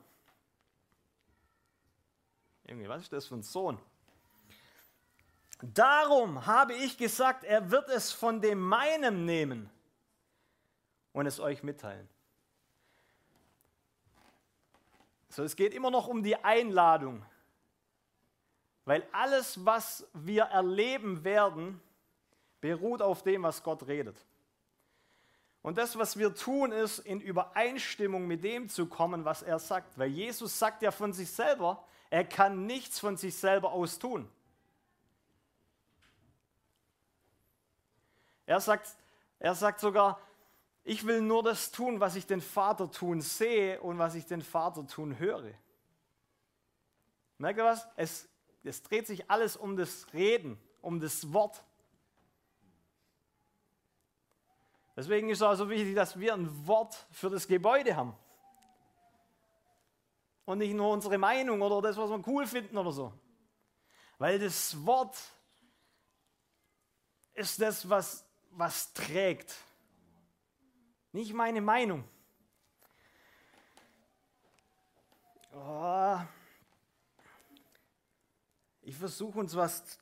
Irgendwie, 2.62 2.88
was 2.88 3.02
ist 3.02 3.12
das 3.12 3.26
für 3.26 3.34
ein 3.34 3.42
Sohn? 3.42 3.80
Darum 5.60 6.46
habe 6.46 6.74
ich 6.74 6.96
gesagt, 6.96 7.42
er 7.42 7.72
wird 7.72 7.88
es 7.88 8.12
von 8.12 8.40
dem 8.40 8.60
meinem 8.60 9.24
nehmen 9.24 9.68
und 11.12 11.26
es 11.26 11.40
euch 11.40 11.64
mitteilen. 11.64 12.08
So, 15.28 15.42
es 15.42 15.56
geht 15.56 15.74
immer 15.74 15.90
noch 15.90 16.06
um 16.06 16.22
die 16.22 16.36
Einladung. 16.36 17.26
Weil 18.86 19.06
alles, 19.12 19.62
was 19.66 20.08
wir 20.14 20.44
erleben 20.44 21.24
werden, 21.24 21.80
beruht 22.60 23.02
auf 23.02 23.22
dem, 23.22 23.42
was 23.42 23.62
Gott 23.62 23.86
redet. 23.88 24.16
Und 25.60 25.76
das, 25.76 25.98
was 25.98 26.16
wir 26.16 26.32
tun, 26.32 26.70
ist, 26.70 27.00
in 27.00 27.20
Übereinstimmung 27.20 28.28
mit 28.28 28.44
dem 28.44 28.68
zu 28.68 28.86
kommen, 28.86 29.24
was 29.24 29.42
er 29.42 29.58
sagt. 29.58 29.98
Weil 29.98 30.10
Jesus 30.10 30.56
sagt 30.56 30.82
ja 30.82 30.92
von 30.92 31.12
sich 31.12 31.28
selber, 31.28 31.84
er 32.10 32.24
kann 32.24 32.66
nichts 32.66 33.00
von 33.00 33.16
sich 33.16 33.36
selber 33.36 33.72
aus 33.72 33.98
tun. 33.98 34.30
Er 38.46 38.60
sagt, 38.60 38.94
er 39.40 39.56
sagt 39.56 39.80
sogar, 39.80 40.20
ich 40.84 41.04
will 41.04 41.20
nur 41.20 41.42
das 41.42 41.72
tun, 41.72 41.98
was 41.98 42.14
ich 42.14 42.26
den 42.26 42.40
Vater 42.40 42.88
tun 42.88 43.20
sehe 43.20 43.80
und 43.80 43.98
was 43.98 44.14
ich 44.14 44.26
den 44.26 44.42
Vater 44.42 44.86
tun 44.86 45.18
höre. 45.18 45.50
Merkt 47.38 47.58
ihr 47.58 47.64
was? 47.64 47.88
Es, 47.96 48.28
es 48.66 48.82
dreht 48.82 49.06
sich 49.06 49.30
alles 49.30 49.56
um 49.56 49.76
das 49.76 50.12
Reden, 50.12 50.60
um 50.80 51.00
das 51.00 51.32
Wort. 51.32 51.62
Deswegen 54.96 55.28
ist 55.28 55.38
es 55.38 55.42
auch 55.42 55.54
so 55.54 55.68
wichtig, 55.68 55.94
dass 55.94 56.18
wir 56.18 56.32
ein 56.32 56.66
Wort 56.66 57.06
für 57.10 57.28
das 57.28 57.46
Gebäude 57.46 57.94
haben. 57.96 58.16
Und 60.46 60.58
nicht 60.58 60.74
nur 60.74 60.90
unsere 60.90 61.18
Meinung 61.18 61.60
oder 61.60 61.82
das, 61.82 61.96
was 61.96 62.08
wir 62.08 62.26
cool 62.26 62.46
finden 62.46 62.78
oder 62.78 62.92
so. 62.92 63.12
Weil 64.18 64.38
das 64.38 64.86
Wort 64.86 65.16
ist 67.34 67.60
das, 67.60 67.88
was, 67.90 68.24
was 68.52 68.92
trägt. 68.94 69.54
Nicht 71.12 71.34
meine 71.34 71.60
Meinung. 71.60 72.04
Oh. 75.52 76.18
Ich 78.86 78.94
versuche 78.94 79.40
uns 79.40 79.56
was 79.56 79.98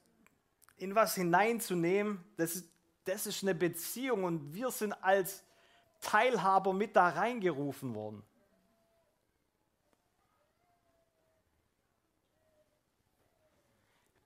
in 0.77 0.95
was 0.95 1.15
hineinzunehmen. 1.15 2.23
Das, 2.37 2.65
das 3.05 3.27
ist 3.27 3.43
eine 3.43 3.55
Beziehung 3.55 4.25
und 4.25 4.53
wir 4.53 4.71
sind 4.71 4.93
als 5.03 5.43
Teilhaber 6.03 6.75
mit 6.75 6.95
da 6.95 7.09
reingerufen 7.09 7.95
worden. 7.95 8.23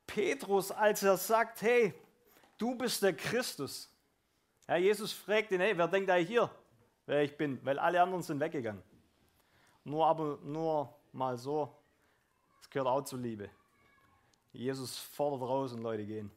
Petrus, 0.08 0.72
als 0.72 1.04
er 1.04 1.16
sagt, 1.16 1.62
hey, 1.62 1.94
du 2.56 2.74
bist 2.74 3.00
der 3.00 3.12
Christus. 3.12 3.88
Ja, 4.66 4.74
Jesus 4.74 5.12
fragt 5.12 5.52
ihn, 5.52 5.60
hey, 5.60 5.78
wer 5.78 5.86
denkt 5.86 6.10
eigentlich 6.10 6.30
hier, 6.30 6.50
wer 7.06 7.22
ich 7.22 7.36
bin? 7.36 7.64
Weil 7.64 7.78
alle 7.78 8.02
anderen 8.02 8.24
sind 8.24 8.40
weggegangen. 8.40 8.82
Nur 9.84 10.04
aber 10.04 10.40
nur 10.42 10.92
mal 11.12 11.38
so, 11.38 11.72
es 12.60 12.68
gehört 12.68 12.88
auch 12.88 13.04
zur 13.04 13.20
Liebe. 13.20 13.48
Jesus 14.52 14.98
fordert 14.98 15.42
raus 15.42 15.72
und 15.72 15.82
Leute 15.82 16.04
gehen. 16.04 16.30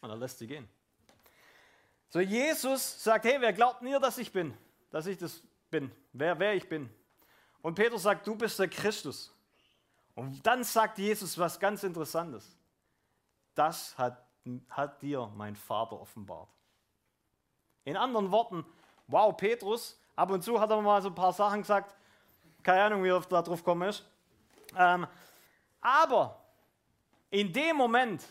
Und 0.00 0.10
er 0.10 0.16
lässt 0.16 0.38
sie 0.38 0.46
gehen. 0.46 0.68
So, 2.08 2.20
Jesus 2.20 3.02
sagt, 3.02 3.24
hey, 3.24 3.40
wer 3.40 3.52
glaubt 3.52 3.82
mir, 3.82 3.98
dass 3.98 4.18
ich 4.18 4.32
bin? 4.32 4.56
Dass 4.90 5.06
ich 5.06 5.18
das 5.18 5.42
bin, 5.70 5.90
wer, 6.12 6.38
wer 6.38 6.54
ich 6.54 6.68
bin. 6.68 6.88
Und 7.62 7.74
Petrus 7.74 8.02
sagt, 8.02 8.26
du 8.26 8.36
bist 8.36 8.58
der 8.58 8.68
Christus. 8.68 9.34
Und 10.14 10.46
dann 10.46 10.62
sagt 10.62 10.98
Jesus 10.98 11.36
was 11.38 11.58
ganz 11.58 11.82
Interessantes. 11.82 12.56
Das 13.54 13.96
hat, 13.98 14.24
hat 14.68 15.02
dir 15.02 15.30
mein 15.34 15.56
Vater 15.56 16.00
offenbart. 16.00 16.48
In 17.84 17.96
anderen 17.96 18.30
Worten, 18.30 18.64
wow, 19.08 19.36
Petrus, 19.36 19.98
ab 20.14 20.30
und 20.30 20.42
zu 20.42 20.60
hat 20.60 20.70
er 20.70 20.80
mal 20.80 21.02
so 21.02 21.08
ein 21.08 21.14
paar 21.14 21.32
Sachen 21.32 21.62
gesagt, 21.62 21.94
keine 22.62 22.84
Ahnung, 22.84 23.02
wie 23.02 23.08
er 23.08 23.20
da 23.20 23.42
drauf 23.42 23.58
gekommen 23.58 23.88
ist. 23.88 24.04
Ähm, 24.76 25.06
aber 25.80 26.43
in 27.34 27.52
dem 27.52 27.76
Moment 27.76 28.24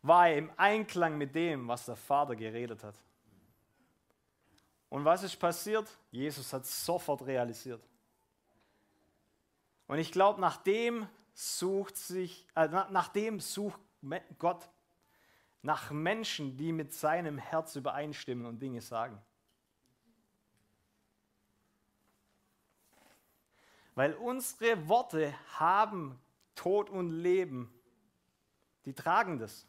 war 0.00 0.28
er 0.28 0.38
im 0.38 0.50
Einklang 0.56 1.18
mit 1.18 1.34
dem, 1.34 1.68
was 1.68 1.84
der 1.84 1.96
Vater 1.96 2.34
geredet 2.34 2.82
hat. 2.82 2.94
Und 4.88 5.04
was 5.04 5.22
ist 5.22 5.36
passiert? 5.36 5.86
Jesus 6.10 6.50
hat 6.52 6.64
sofort 6.64 7.26
realisiert. 7.26 7.86
Und 9.86 9.98
ich 9.98 10.10
glaube, 10.10 10.40
nach 10.40 10.56
dem 10.56 11.06
sucht 11.34 11.98
sich, 11.98 12.46
äh, 12.54 12.68
nach 12.68 13.08
dem 13.08 13.38
sucht 13.38 13.80
Gott 14.38 14.66
nach 15.60 15.90
Menschen, 15.90 16.56
die 16.56 16.72
mit 16.72 16.94
seinem 16.94 17.36
Herz 17.36 17.76
übereinstimmen 17.76 18.46
und 18.46 18.60
Dinge 18.60 18.80
sagen. 18.80 19.20
Weil 23.94 24.14
unsere 24.14 24.88
Worte 24.88 25.34
haben 25.58 26.18
Tod 26.54 26.90
und 26.90 27.10
Leben. 27.10 27.72
Die 28.84 28.94
tragen 28.94 29.38
das. 29.38 29.66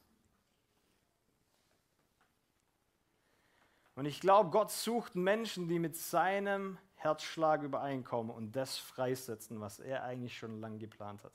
Und 3.96 4.06
ich 4.06 4.20
glaube, 4.20 4.50
Gott 4.50 4.72
sucht 4.72 5.16
Menschen, 5.16 5.68
die 5.68 5.80
mit 5.80 5.96
seinem 5.96 6.78
Herzschlag 6.96 7.62
übereinkommen 7.62 8.36
und 8.36 8.56
das 8.56 8.78
freisetzen, 8.78 9.60
was 9.60 9.80
er 9.80 10.04
eigentlich 10.04 10.38
schon 10.38 10.60
lange 10.62 10.80
geplant 10.80 11.24
hat. 11.24 11.34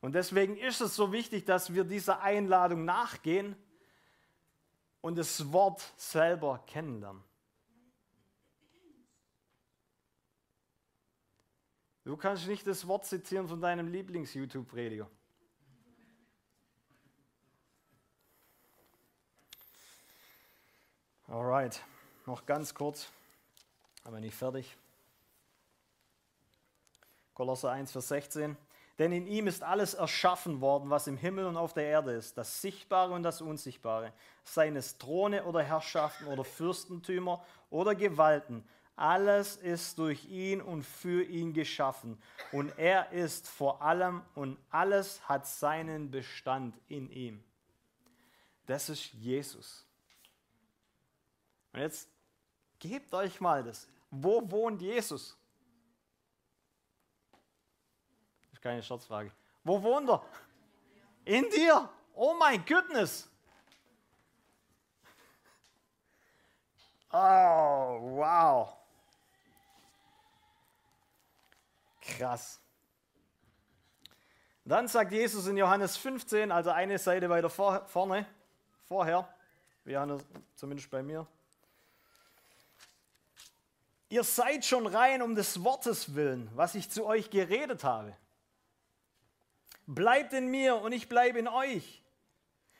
Und 0.00 0.14
deswegen 0.14 0.56
ist 0.56 0.80
es 0.80 0.96
so 0.96 1.12
wichtig, 1.12 1.44
dass 1.44 1.72
wir 1.72 1.84
dieser 1.84 2.20
Einladung 2.20 2.84
nachgehen 2.84 3.56
und 5.00 5.16
das 5.16 5.52
Wort 5.52 5.82
selber 5.96 6.62
kennenlernen. 6.66 7.22
Du 12.04 12.18
kannst 12.18 12.46
nicht 12.46 12.66
das 12.66 12.86
Wort 12.86 13.06
zitieren 13.06 13.48
von 13.48 13.62
deinem 13.62 13.88
Lieblings-YouTube-Prediger. 13.88 15.08
Alright, 21.26 21.82
noch 22.26 22.44
ganz 22.44 22.74
kurz, 22.74 23.08
aber 24.04 24.20
nicht 24.20 24.36
fertig. 24.36 24.76
Kolosser 27.32 27.70
1, 27.70 27.90
Vers 27.90 28.08
16. 28.08 28.54
Denn 28.98 29.10
in 29.10 29.26
ihm 29.26 29.46
ist 29.46 29.62
alles 29.62 29.94
erschaffen 29.94 30.60
worden, 30.60 30.90
was 30.90 31.06
im 31.06 31.16
Himmel 31.16 31.46
und 31.46 31.56
auf 31.56 31.72
der 31.72 31.86
Erde 31.86 32.12
ist, 32.12 32.36
das 32.36 32.60
Sichtbare 32.60 33.14
und 33.14 33.22
das 33.22 33.40
Unsichtbare, 33.40 34.12
seien 34.44 34.76
es 34.76 34.98
Throne 34.98 35.44
oder 35.44 35.62
Herrschaften 35.62 36.26
oder 36.26 36.44
Fürstentümer 36.44 37.42
oder 37.70 37.94
Gewalten. 37.94 38.62
Alles 38.96 39.56
ist 39.56 39.98
durch 39.98 40.24
ihn 40.26 40.62
und 40.62 40.84
für 40.84 41.24
ihn 41.24 41.52
geschaffen. 41.52 42.20
Und 42.52 42.70
er 42.78 43.10
ist 43.10 43.48
vor 43.48 43.82
allem 43.82 44.22
und 44.34 44.56
alles 44.70 45.28
hat 45.28 45.46
seinen 45.46 46.10
Bestand 46.10 46.78
in 46.88 47.10
ihm. 47.10 47.42
Das 48.66 48.88
ist 48.88 49.12
Jesus. 49.14 49.84
Und 51.72 51.80
jetzt 51.80 52.08
gebt 52.78 53.12
euch 53.12 53.40
mal 53.40 53.64
das. 53.64 53.88
Wo 54.10 54.48
wohnt 54.48 54.80
Jesus? 54.80 55.36
Das 58.42 58.52
ist 58.52 58.62
keine 58.62 58.82
Scherzfrage. 58.82 59.32
Wo 59.64 59.82
wohnt 59.82 60.08
er? 60.08 60.24
In 61.24 61.50
dir. 61.50 61.88
Oh 62.14 62.34
mein 62.38 62.64
Goodness. 62.64 63.28
Oh, 67.10 67.98
wow. 68.00 68.83
Krass. 72.06 72.60
Dann 74.64 74.88
sagt 74.88 75.12
Jesus 75.12 75.46
in 75.46 75.56
Johannes 75.56 75.96
15, 75.96 76.50
also 76.50 76.70
eine 76.70 76.98
Seite 76.98 77.28
weiter 77.28 77.50
vor, 77.50 77.86
vorne, 77.86 78.26
vorher, 78.86 79.28
Johannes, 79.84 80.22
zumindest 80.54 80.90
bei 80.90 81.02
mir, 81.02 81.26
Ihr 84.14 84.22
seid 84.22 84.64
schon 84.64 84.86
rein 84.86 85.22
um 85.22 85.34
des 85.34 85.64
Wortes 85.64 86.14
willen, 86.14 86.48
was 86.54 86.76
ich 86.76 86.88
zu 86.88 87.04
euch 87.04 87.30
geredet 87.30 87.82
habe. 87.82 88.16
Bleibt 89.88 90.32
in 90.32 90.52
mir 90.52 90.76
und 90.76 90.92
ich 90.92 91.08
bleibe 91.08 91.40
in 91.40 91.48
euch. 91.48 92.00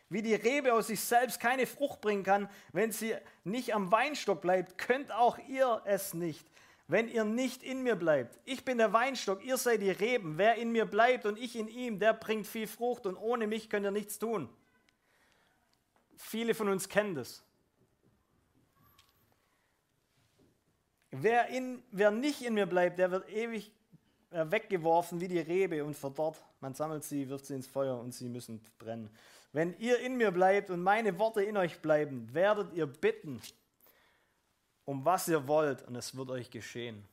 Wie 0.09 0.23
die 0.23 0.37
Rebe 0.37 0.73
aus 0.73 0.87
sich 0.87 1.01
selbst 1.01 1.41
keine 1.41 1.67
Frucht 1.67 2.01
bringen 2.01 2.23
kann, 2.23 2.49
wenn 2.71 2.93
sie 2.93 3.17
nicht 3.43 3.75
am 3.75 3.91
Weinstock 3.91 4.43
bleibt, 4.43 4.79
könnt 4.79 5.11
auch 5.11 5.37
ihr 5.49 5.83
es 5.87 6.15
nicht, 6.15 6.47
wenn 6.87 7.09
ihr 7.09 7.25
nicht 7.25 7.63
in 7.63 7.83
mir 7.83 7.97
bleibt. 7.97 8.39
Ich 8.45 8.65
bin 8.65 8.79
der 8.79 8.93
Weinstock, 8.93 9.45
ihr 9.45 9.57
seid 9.57 9.81
die 9.81 9.91
Reben. 9.91 10.37
Wer 10.37 10.57
in 10.57 10.71
mir 10.71 10.85
bleibt 10.85 11.25
und 11.25 11.39
ich 11.39 11.57
in 11.57 11.69
ihm, 11.69 11.99
der 11.99 12.13
bringt 12.13 12.47
viel 12.47 12.67
Frucht 12.67 13.07
und 13.07 13.17
ohne 13.17 13.47
mich 13.47 13.71
könnt 13.71 13.87
ihr 13.87 13.91
nichts 13.91 14.19
tun. 14.19 14.49
Viele 16.17 16.55
von 16.55 16.69
uns 16.69 16.89
kennen 16.89 17.15
das. 17.15 17.43
Wer, 21.11 21.49
in, 21.49 21.83
wer 21.91 22.11
nicht 22.11 22.43
in 22.43 22.55
mir 22.55 22.67
bleibt, 22.67 22.99
der 22.99 23.11
wird 23.11 23.31
ewig 23.31 23.73
äh, 24.31 24.51
weggeworfen 24.51 25.21
wie 25.21 25.29
die 25.29 25.39
Rebe 25.39 25.85
und 25.85 25.97
verdorrt. 25.97 26.43
Man 26.61 26.75
sammelt 26.75 27.05
sie, 27.05 27.29
wirft 27.29 27.47
sie 27.47 27.55
ins 27.55 27.69
Feuer 27.69 27.99
und 27.99 28.13
sie 28.13 28.29
müssen 28.29 28.61
brennen. 28.79 29.09
Wenn 29.53 29.79
ihr 29.79 30.01
in 30.01 30.17
mir 30.17 30.33
bleibt 30.33 30.71
und 30.71 30.83
meine 30.83 31.17
Worte 31.19 31.43
in 31.45 31.57
euch 31.57 31.81
bleiben, 31.81 32.29
werdet 32.35 32.73
ihr 32.75 32.87
bitten, 32.87 33.41
um 34.85 35.05
was 35.05 35.29
ihr 35.29 35.47
wollt, 35.47 35.83
und 35.83 35.97
es 35.97 36.17
wird 36.17 36.31
euch 36.31 36.51
geschehen. 36.51 37.07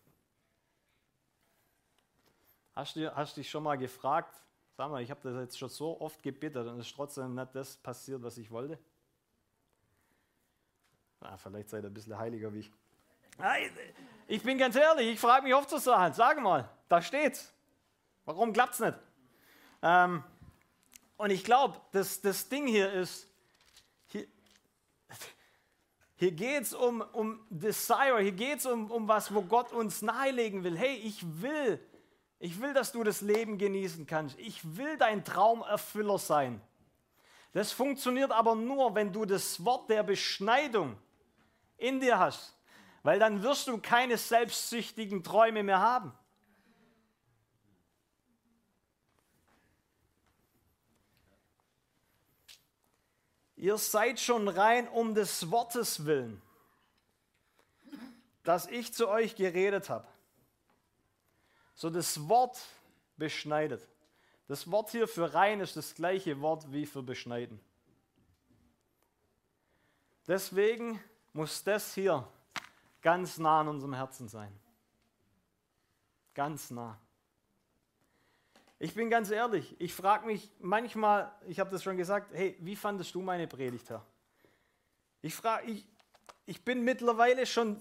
Hast 2.74 2.96
du 2.96 3.14
hast 3.16 3.38
dich 3.38 3.50
schon 3.50 3.64
mal 3.64 3.78
gefragt, 3.78 4.34
sag 4.78 4.90
mal, 4.90 5.02
ich 5.02 5.12
habe 5.12 5.22
das 5.24 5.36
jetzt 5.42 5.60
schon 5.60 5.70
so 5.70 6.00
oft 6.00 6.24
gebittet 6.24 6.68
und 6.68 6.80
es 6.80 6.88
ist 6.88 6.96
trotzdem 6.96 7.36
nicht 7.36 7.54
das 7.54 7.78
passiert, 7.78 8.24
was 8.24 8.38
ich 8.38 8.50
wollte? 8.50 8.80
Na, 11.20 11.38
vielleicht 11.38 11.70
seid 11.70 11.84
ihr 11.84 11.90
ein 11.90 11.94
bisschen 11.94 12.18
heiliger 12.18 12.54
wie 12.54 12.60
ich. 12.60 12.72
Ich 14.28 14.44
bin 14.44 14.58
ganz 14.58 14.76
ehrlich, 14.76 15.10
ich 15.10 15.20
frage 15.20 15.44
mich 15.44 15.54
oft 15.54 15.70
so 15.70 15.78
Sachen. 15.78 16.14
Sag 16.14 16.42
mal, 16.42 16.70
da 16.88 17.02
steht's. 17.02 17.54
Warum 18.26 18.54
klappt's 18.54 18.80
nicht? 18.80 18.98
Ähm, 19.82 20.24
und 21.18 21.30
ich 21.30 21.44
glaube, 21.44 21.80
das, 21.92 22.22
das 22.22 22.50
Ding 22.50 22.68
hier 22.68 22.92
ist, 22.92 23.28
hier, 24.08 24.28
hier 26.22 26.34
geht 26.34 26.62
es 26.62 26.76
um, 26.76 27.02
um 27.14 27.40
Desire, 27.50 28.20
hier 28.20 28.32
geht 28.32 28.60
es 28.60 28.68
um, 28.68 28.92
um 28.92 29.08
was, 29.08 29.34
wo 29.34 29.42
Gott 29.42 29.74
uns 29.74 30.04
nahelegen 30.04 30.64
will. 30.64 30.78
Hey, 30.78 30.98
ich 30.98 31.20
will, 31.42 31.80
ich 32.38 32.62
will, 32.62 32.76
dass 32.76 32.92
du 32.92 33.04
das 33.04 33.22
Leben 33.22 33.58
genießen 33.58 34.06
kannst. 34.06 34.38
Ich 34.38 34.78
will 34.78 35.00
dein 35.00 35.26
Traumerfüller 35.26 36.20
sein. 36.20 36.62
Das 37.54 37.72
funktioniert 37.72 38.32
aber 38.32 38.54
nur, 38.54 38.94
wenn 38.94 39.12
du 39.12 39.26
das 39.26 39.66
Wort 39.66 39.90
der 39.90 40.04
Beschneidung 40.04 40.96
in 41.78 42.00
dir 42.00 42.20
hast, 42.20 42.56
weil 43.02 43.18
dann 43.18 43.42
wirst 43.42 43.66
du 43.66 43.80
keine 43.80 44.16
selbstsüchtigen 44.16 45.24
Träume 45.24 45.64
mehr 45.64 45.80
haben. 45.80 46.14
Ihr 53.62 53.78
seid 53.78 54.20
schon 54.20 54.48
rein 54.48 54.88
um 54.88 55.14
des 55.14 55.52
Wortes 55.52 56.08
willen, 56.08 56.42
das 58.42 58.66
ich 58.66 58.92
zu 58.92 59.08
euch 59.08 59.36
geredet 59.36 59.88
habe. 59.88 60.08
So 61.76 61.92
das 61.92 62.28
Wort 62.28 62.60
beschneidet. 63.18 63.88
Das 64.48 64.72
Wort 64.72 64.90
hier 64.90 65.08
für 65.08 65.36
rein 65.36 65.60
ist 65.60 65.78
das 65.78 65.94
gleiche 65.94 66.42
Wort 66.42 66.72
wie 66.72 66.88
für 66.88 67.04
beschneiden. 67.04 67.60
Deswegen 70.28 71.00
muss 71.32 71.64
das 71.64 71.94
hier 71.94 72.28
ganz 73.00 73.38
nah 73.38 73.60
an 73.60 73.68
unserem 73.68 73.94
Herzen 73.94 74.28
sein. 74.28 74.60
Ganz 76.34 76.72
nah. 76.72 77.00
Ich 78.84 78.96
bin 78.96 79.12
ganz 79.12 79.30
ehrlich, 79.30 79.76
ich 79.78 79.94
frage 79.94 80.26
mich 80.26 80.50
manchmal, 80.58 81.32
ich 81.46 81.60
habe 81.60 81.70
das 81.70 81.84
schon 81.84 81.98
gesagt, 81.98 82.34
hey, 82.34 82.58
wie 82.62 82.76
fandest 82.76 83.14
du 83.14 83.22
meine 83.22 83.48
Predigt, 83.48 83.88
Herr? 83.92 84.04
Ich 85.22 85.36
frage, 85.36 85.70
ich, 85.70 85.88
ich 86.48 86.66
bin 86.66 86.84
mittlerweile 86.84 87.46
schon. 87.46 87.78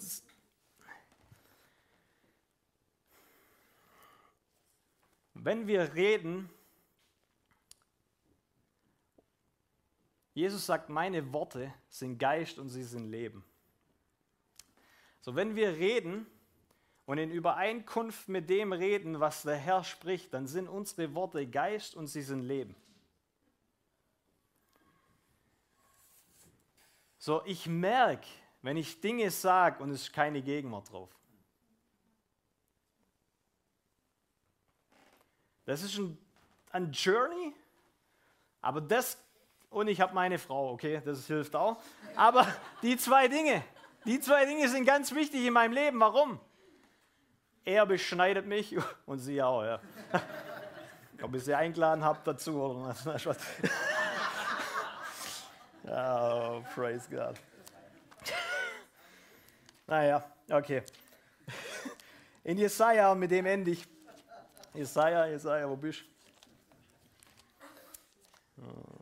Wenn 5.33 5.67
wir 5.67 5.95
reden, 5.95 6.51
Jesus 10.35 10.67
sagt, 10.67 10.91
meine 10.91 11.33
Worte 11.33 11.73
sind 11.89 12.19
Geist 12.19 12.59
und 12.59 12.69
sie 12.69 12.85
sind 12.85 13.07
Leben. 13.07 13.43
So, 15.23 15.35
wenn 15.35 15.57
wir 15.57 15.71
reden, 15.71 16.27
und 17.07 17.19
in 17.19 17.31
Übereinkunft 17.31 18.29
mit 18.29 18.49
dem 18.49 18.73
reden, 18.73 19.21
was 19.21 19.43
der 19.43 19.57
Herr 19.57 19.85
spricht, 19.85 20.33
dann 20.33 20.47
sind 20.47 20.69
unsere 20.69 21.15
Worte 21.15 21.47
Geist 21.47 21.95
und 21.95 22.07
sie 22.07 22.23
sind 22.23 22.43
Leben. 22.43 22.77
So, 27.19 27.43
ich 27.45 27.67
merke, 27.67 28.27
wenn 28.63 28.77
ich 28.77 29.01
Dinge 29.01 29.31
sage 29.31 29.83
und 29.83 29.91
es 29.91 30.03
ist 30.03 30.13
keine 30.13 30.41
Gegenwart 30.41 30.91
drauf. 30.91 31.11
Das 35.67 35.83
ist 35.83 35.99
ein, 35.99 36.19
ein 36.73 36.93
Journey, 36.93 37.55
aber 38.61 38.81
das, 38.81 39.23
und 39.69 39.89
ich 39.89 40.01
habe 40.01 40.15
meine 40.15 40.39
Frau, 40.39 40.73
okay, 40.73 41.01
das 41.05 41.27
hilft 41.27 41.55
auch. 41.55 41.83
Aber 42.17 42.47
die 42.83 42.97
zwei 42.97 43.29
Dinge, 43.29 43.63
die 44.05 44.21
zwei 44.21 44.47
Dinge 44.47 44.69
sind 44.69 44.85
ganz 44.85 45.15
wichtig 45.15 45.45
in 45.45 45.53
meinem 45.53 45.73
Leben. 45.73 46.01
Warum? 46.01 46.41
Er 47.65 47.87
beschneidet 47.87 48.47
mich 48.47 48.77
und 49.07 49.19
sie 49.19 49.43
auch, 49.43 49.63
ja. 49.65 49.81
Ob 51.23 51.35
ich 51.35 51.45
sie 51.45 51.55
eingeladen 51.55 52.03
habe 52.03 52.19
dazu 52.25 52.63
oder 52.63 52.97
oh, 55.85 56.63
praise 56.75 57.07
God. 57.11 57.39
Naja, 59.87 60.25
okay. 60.51 60.83
In 62.43 62.57
Jesaja, 62.57 63.15
mit 63.15 63.31
dem 63.31 63.45
ende 63.45 63.73
ich. 63.73 63.87
Jesaja, 64.73 65.27
Jesaja, 65.27 65.69
wo 65.69 65.77
bist 65.77 66.01
du? 68.57 69.00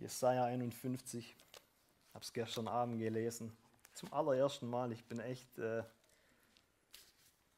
Jesaja 0.00 0.44
51. 0.46 1.36
Ich 1.36 2.14
habe 2.14 2.24
es 2.24 2.32
gestern 2.32 2.68
Abend 2.68 2.98
gelesen. 2.98 3.54
Zum 3.92 4.10
allerersten 4.12 4.68
Mal. 4.68 4.92
Ich 4.92 5.04
bin 5.04 5.20
echt, 5.20 5.58
äh, 5.58 5.82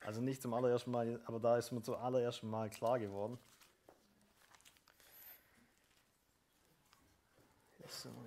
also 0.01 0.21
nicht 0.21 0.43
zum 0.43 0.53
allerersten 0.53 0.91
Mal, 0.91 1.21
aber 1.25 1.39
da 1.39 1.57
ist 1.57 1.71
mir 1.71 1.83
zum 1.83 1.95
allerersten 1.95 2.51
Mal 2.51 2.69
klar 2.69 2.99
geworden. 2.99 3.39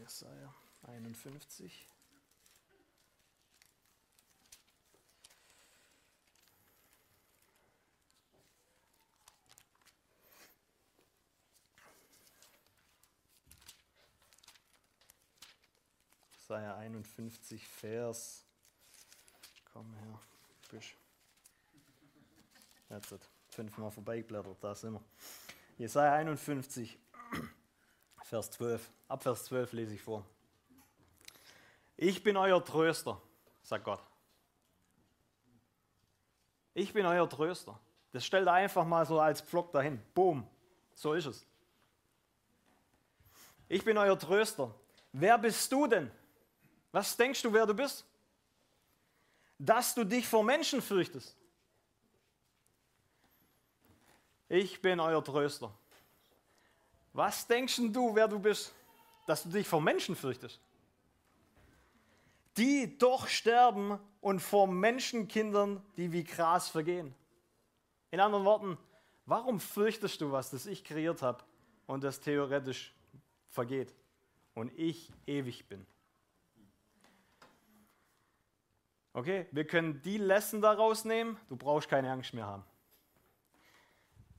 Jesaja 0.05 0.53
51. 0.83 1.87
Jesaja 16.47 16.77
51, 16.77 17.67
Vers. 17.67 18.45
Komm 19.73 19.91
her, 19.95 20.19
Büsch. 20.69 20.95
Jetzt 22.87 23.15
fünfmal 23.49 23.89
vorbeigeblättert, 23.89 24.55
da 24.61 24.75
sind 24.75 24.93
wir. 24.93 25.01
Jesaja 25.79 26.13
51, 26.13 26.99
Vers 28.25 28.51
12. 28.51 28.91
Ab 29.07 29.23
Vers 29.23 29.45
12 29.45 29.73
lese 29.73 29.95
ich 29.95 30.03
vor. 30.03 30.23
Ich 31.97 32.21
bin 32.21 32.37
euer 32.37 32.63
Tröster, 32.63 33.19
sagt 33.63 33.83
Gott. 33.83 34.03
Ich 36.75 36.93
bin 36.93 37.07
euer 37.07 37.27
Tröster. 37.27 37.79
Das 38.11 38.23
stellt 38.23 38.45
er 38.45 38.53
einfach 38.53 38.85
mal 38.85 39.07
so 39.07 39.19
als 39.19 39.41
Pflock 39.41 39.71
dahin. 39.71 39.99
Boom. 40.13 40.47
So 40.93 41.13
ist 41.13 41.25
es. 41.25 41.43
Ich 43.67 43.83
bin 43.83 43.97
euer 43.97 44.19
Tröster. 44.19 44.75
Wer 45.11 45.39
bist 45.39 45.71
du 45.71 45.87
denn? 45.87 46.11
Was 46.95 47.17
denkst 47.17 47.41
du, 47.41 47.51
wer 47.51 47.65
du 47.65 47.73
bist? 47.73 48.05
Dass 49.59 49.93
du 49.93 50.05
dich 50.05 50.25
vor 50.25 50.45
Menschen 50.45 50.81
fürchtest. 50.81 51.35
Ich 54.47 54.81
bin 54.81 55.01
euer 55.01 55.21
Tröster. 55.21 55.77
Was 57.11 57.45
denkst 57.45 57.81
du, 57.89 58.15
wer 58.15 58.29
du 58.29 58.39
bist? 58.39 58.73
Dass 59.25 59.43
du 59.43 59.49
dich 59.49 59.67
vor 59.67 59.81
Menschen 59.81 60.15
fürchtest. 60.15 60.61
Die 62.55 62.97
doch 62.97 63.27
sterben 63.27 63.99
und 64.21 64.39
vor 64.39 64.65
Menschenkindern, 64.65 65.83
die 65.97 66.13
wie 66.13 66.23
Gras 66.23 66.69
vergehen. 66.69 67.13
In 68.09 68.21
anderen 68.21 68.45
Worten, 68.45 68.77
warum 69.25 69.59
fürchtest 69.59 70.21
du 70.21 70.31
was, 70.31 70.49
das 70.49 70.65
ich 70.65 70.81
kreiert 70.85 71.21
habe 71.21 71.43
und 71.87 72.05
das 72.05 72.21
theoretisch 72.21 72.95
vergeht 73.49 73.93
und 74.53 74.71
ich 74.79 75.11
ewig 75.27 75.67
bin? 75.67 75.85
Okay, 79.15 79.47
wir 79.51 79.65
können 79.65 80.01
die 80.01 80.17
Lesson 80.17 80.59
daraus 80.59 81.05
nehmen, 81.05 81.39
du 81.47 81.55
brauchst 81.55 81.87
keine 81.87 82.11
Angst 82.11 82.33
mehr 82.33 82.45
haben. 82.45 82.65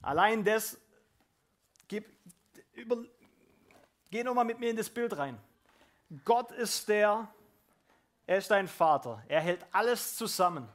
Allein 0.03 0.43
das, 0.43 0.79
gib, 1.87 2.05
über, 2.73 3.03
geh 4.11 4.23
nochmal 4.23 4.45
mit 4.45 4.59
mir 4.59 4.69
in 4.69 4.75
das 4.75 4.91
Bild 4.91 5.17
rein. 5.17 5.39
Gott 6.23 6.51
ist 6.51 6.87
der, 6.89 7.27
er 8.27 8.37
ist 8.37 8.51
dein 8.51 8.67
Vater, 8.67 9.23
er 9.27 9.41
hält 9.41 9.65
alles 9.71 10.15
zusammen. 10.15 10.69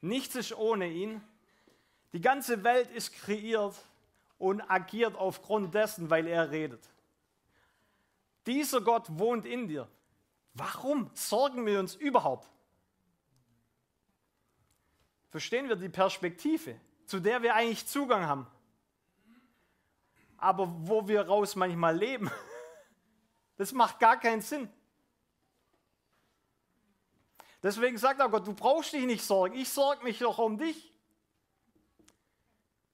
Nichts 0.00 0.34
ist 0.34 0.52
ohne 0.56 0.88
ihn. 0.88 1.22
Die 2.12 2.20
ganze 2.20 2.64
Welt 2.64 2.90
ist 2.90 3.12
kreiert 3.12 3.76
und 4.36 4.68
agiert 4.68 5.14
aufgrund 5.14 5.74
dessen, 5.74 6.10
weil 6.10 6.26
er 6.26 6.50
redet. 6.50 6.90
Dieser 8.48 8.80
Gott 8.80 9.06
wohnt 9.10 9.46
in 9.46 9.68
dir. 9.68 9.86
Warum 10.54 11.08
sorgen 11.14 11.64
wir 11.66 11.78
uns 11.78 11.94
überhaupt? 11.94 12.50
Verstehen 15.34 15.68
wir 15.68 15.74
die 15.74 15.88
Perspektive, 15.88 16.78
zu 17.06 17.18
der 17.18 17.42
wir 17.42 17.56
eigentlich 17.56 17.88
Zugang 17.88 18.24
haben. 18.24 18.46
Aber 20.36 20.72
wo 20.86 21.08
wir 21.08 21.22
raus 21.22 21.56
manchmal 21.56 21.96
leben, 21.96 22.30
das 23.56 23.72
macht 23.72 23.98
gar 23.98 24.20
keinen 24.20 24.42
Sinn. 24.42 24.72
Deswegen 27.64 27.98
sagt 27.98 28.20
auch 28.20 28.30
Gott, 28.30 28.46
du 28.46 28.54
brauchst 28.54 28.92
dich 28.92 29.06
nicht 29.06 29.24
sorgen, 29.24 29.56
ich 29.56 29.68
sorge 29.68 30.04
mich 30.04 30.20
doch 30.20 30.38
um 30.38 30.56
dich. 30.56 30.96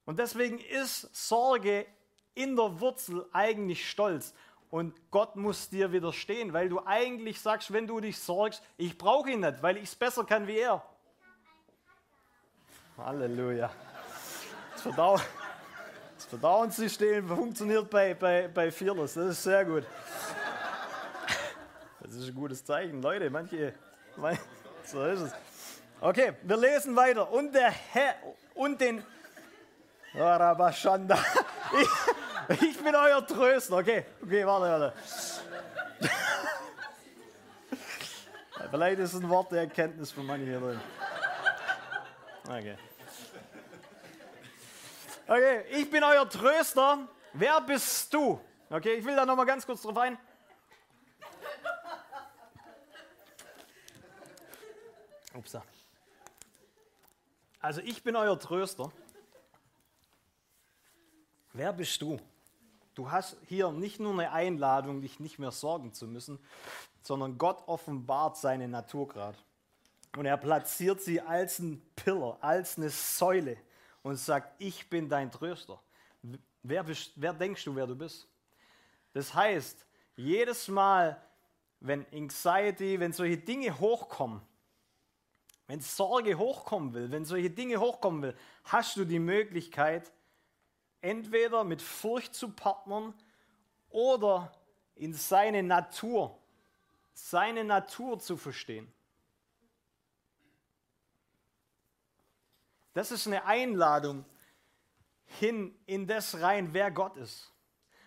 Und 0.07 0.19
deswegen 0.19 0.61
ist 0.61 1.15
Sorge 1.15 1.87
in 2.33 2.57
der 2.57 2.81
Wurzel 2.81 3.29
eigentlich 3.35 3.87
Stolz. 3.91 4.33
Und 4.71 4.99
Gott 5.11 5.37
muss 5.37 5.69
dir 5.69 5.93
widerstehen, 5.93 6.55
weil 6.55 6.71
du 6.71 6.81
eigentlich 6.87 7.39
sagst, 7.39 7.71
wenn 7.71 7.87
du 7.87 8.01
dich 8.01 8.19
sorgst, 8.19 8.63
ich 8.79 8.97
brauche 8.97 9.31
ihn 9.31 9.41
nicht, 9.41 9.63
weil 9.63 9.77
ich 9.77 9.85
es 9.85 9.95
besser 9.95 10.25
kann 10.25 10.47
wie 10.47 10.57
er. 10.57 10.83
Halleluja. 13.05 13.71
Das, 14.73 14.83
Verdau 14.83 15.17
das 16.17 16.25
Verdauungssystem 16.27 17.29
funktioniert 17.29 17.89
bei, 17.91 18.15
bei, 18.15 18.49
bei 18.49 18.71
Fearless. 18.71 19.15
Das 19.15 19.27
ist 19.27 19.43
sehr 19.43 19.65
gut. 19.65 19.85
Das 22.01 22.13
ist 22.13 22.29
ein 22.29 22.35
gutes 22.35 22.65
Zeichen. 22.65 23.03
Leute, 23.03 23.31
manche, 23.31 23.75
so 24.85 25.05
ist 25.05 25.21
es. 25.21 25.33
Okay, 26.01 26.33
wir 26.43 26.57
lesen 26.57 26.97
weiter. 26.97 27.31
Und 27.31 27.55
der 27.55 27.71
Herr 27.71 28.15
und 28.55 28.81
den 28.81 29.05
Rabashanda. 30.15 31.19
Ich, 32.49 32.63
ich 32.63 32.83
bin 32.83 32.95
euer 32.95 33.25
Tröster. 33.27 33.77
Okay, 33.77 34.05
okay, 34.23 34.47
warte, 34.47 34.67
warte. 34.67 34.93
Vielleicht 38.71 39.01
ist 39.01 39.15
ein 39.15 39.29
Wort 39.29 39.53
der 39.53 39.63
Erkenntnis 39.63 40.13
für 40.13 40.23
manche 40.23 40.47
hier 40.47 40.61
drin. 40.61 40.81
Okay. 42.45 42.77
Okay, 45.31 45.63
ich 45.71 45.89
bin 45.89 46.03
euer 46.03 46.29
Tröster. 46.29 47.07
Wer 47.35 47.61
bist 47.61 48.13
du? 48.13 48.41
Okay, 48.69 48.95
ich 48.95 49.05
will 49.05 49.15
da 49.15 49.25
nochmal 49.25 49.47
ganz 49.47 49.65
kurz 49.65 49.81
drauf 49.81 49.97
ein. 49.97 50.19
Upsa. 55.33 55.63
Also 57.61 57.81
ich 57.83 58.03
bin 58.03 58.17
euer 58.17 58.37
Tröster. 58.41 58.91
Wer 61.53 61.73
bist 61.75 62.03
du? 62.03 62.19
Du 62.97 63.09
hast 63.09 63.37
hier 63.47 63.71
nicht 63.71 64.01
nur 64.01 64.15
eine 64.15 64.33
Einladung, 64.33 65.01
dich 65.01 65.21
nicht 65.21 65.39
mehr 65.39 65.53
sorgen 65.53 65.93
zu 65.93 66.09
müssen, 66.09 66.45
sondern 67.03 67.39
Gott 67.39 67.69
offenbart 67.69 68.37
seine 68.37 68.67
Natur 68.67 69.07
gerade. 69.07 69.39
Und 70.17 70.27
er 70.27 70.39
platziert 70.39 71.01
sie 71.01 71.21
als 71.21 71.61
ein 71.61 71.81
Pillar, 71.95 72.39
als 72.41 72.79
eine 72.79 72.91
Säule 72.91 73.57
und 74.03 74.17
sagt, 74.17 74.55
ich 74.59 74.89
bin 74.89 75.09
dein 75.09 75.31
Tröster. 75.31 75.81
Wer, 76.63 76.83
bist, 76.83 77.13
wer 77.17 77.33
denkst 77.33 77.65
du, 77.65 77.75
wer 77.75 77.87
du 77.87 77.95
bist? 77.95 78.29
Das 79.13 79.35
heißt, 79.35 79.87
jedes 80.17 80.69
Mal, 80.69 81.21
wenn 81.81 82.07
Anxiety, 82.13 83.01
wenn 83.01 83.13
solche 83.13 83.39
Dinge 83.39 83.79
hochkommen, 83.79 84.43
wenn 85.67 85.81
Sorge 85.81 86.37
hochkommen 86.37 86.95
will, 86.95 87.11
wenn 87.11 87.25
solche 87.25 87.51
Dinge 87.51 87.79
hochkommen 87.79 88.23
will, 88.23 88.37
hast 88.65 88.97
du 88.97 89.05
die 89.05 89.19
Möglichkeit, 89.19 90.13
entweder 91.01 91.65
mit 91.65 91.81
Furcht 91.81 92.35
zu 92.35 92.51
partnern 92.51 93.15
oder 93.89 94.53
in 94.95 95.15
seine 95.15 95.63
Natur, 95.63 96.39
seine 97.15 97.65
Natur 97.65 98.19
zu 98.19 98.37
verstehen. 98.37 98.93
Das 102.93 103.13
ist 103.13 103.27
eine 103.27 103.45
Einladung 103.45 104.25
hin 105.39 105.75
in 105.87 106.07
das 106.07 106.41
rein, 106.41 106.73
wer 106.73 106.91
Gott 106.91 107.17
ist. 107.17 107.53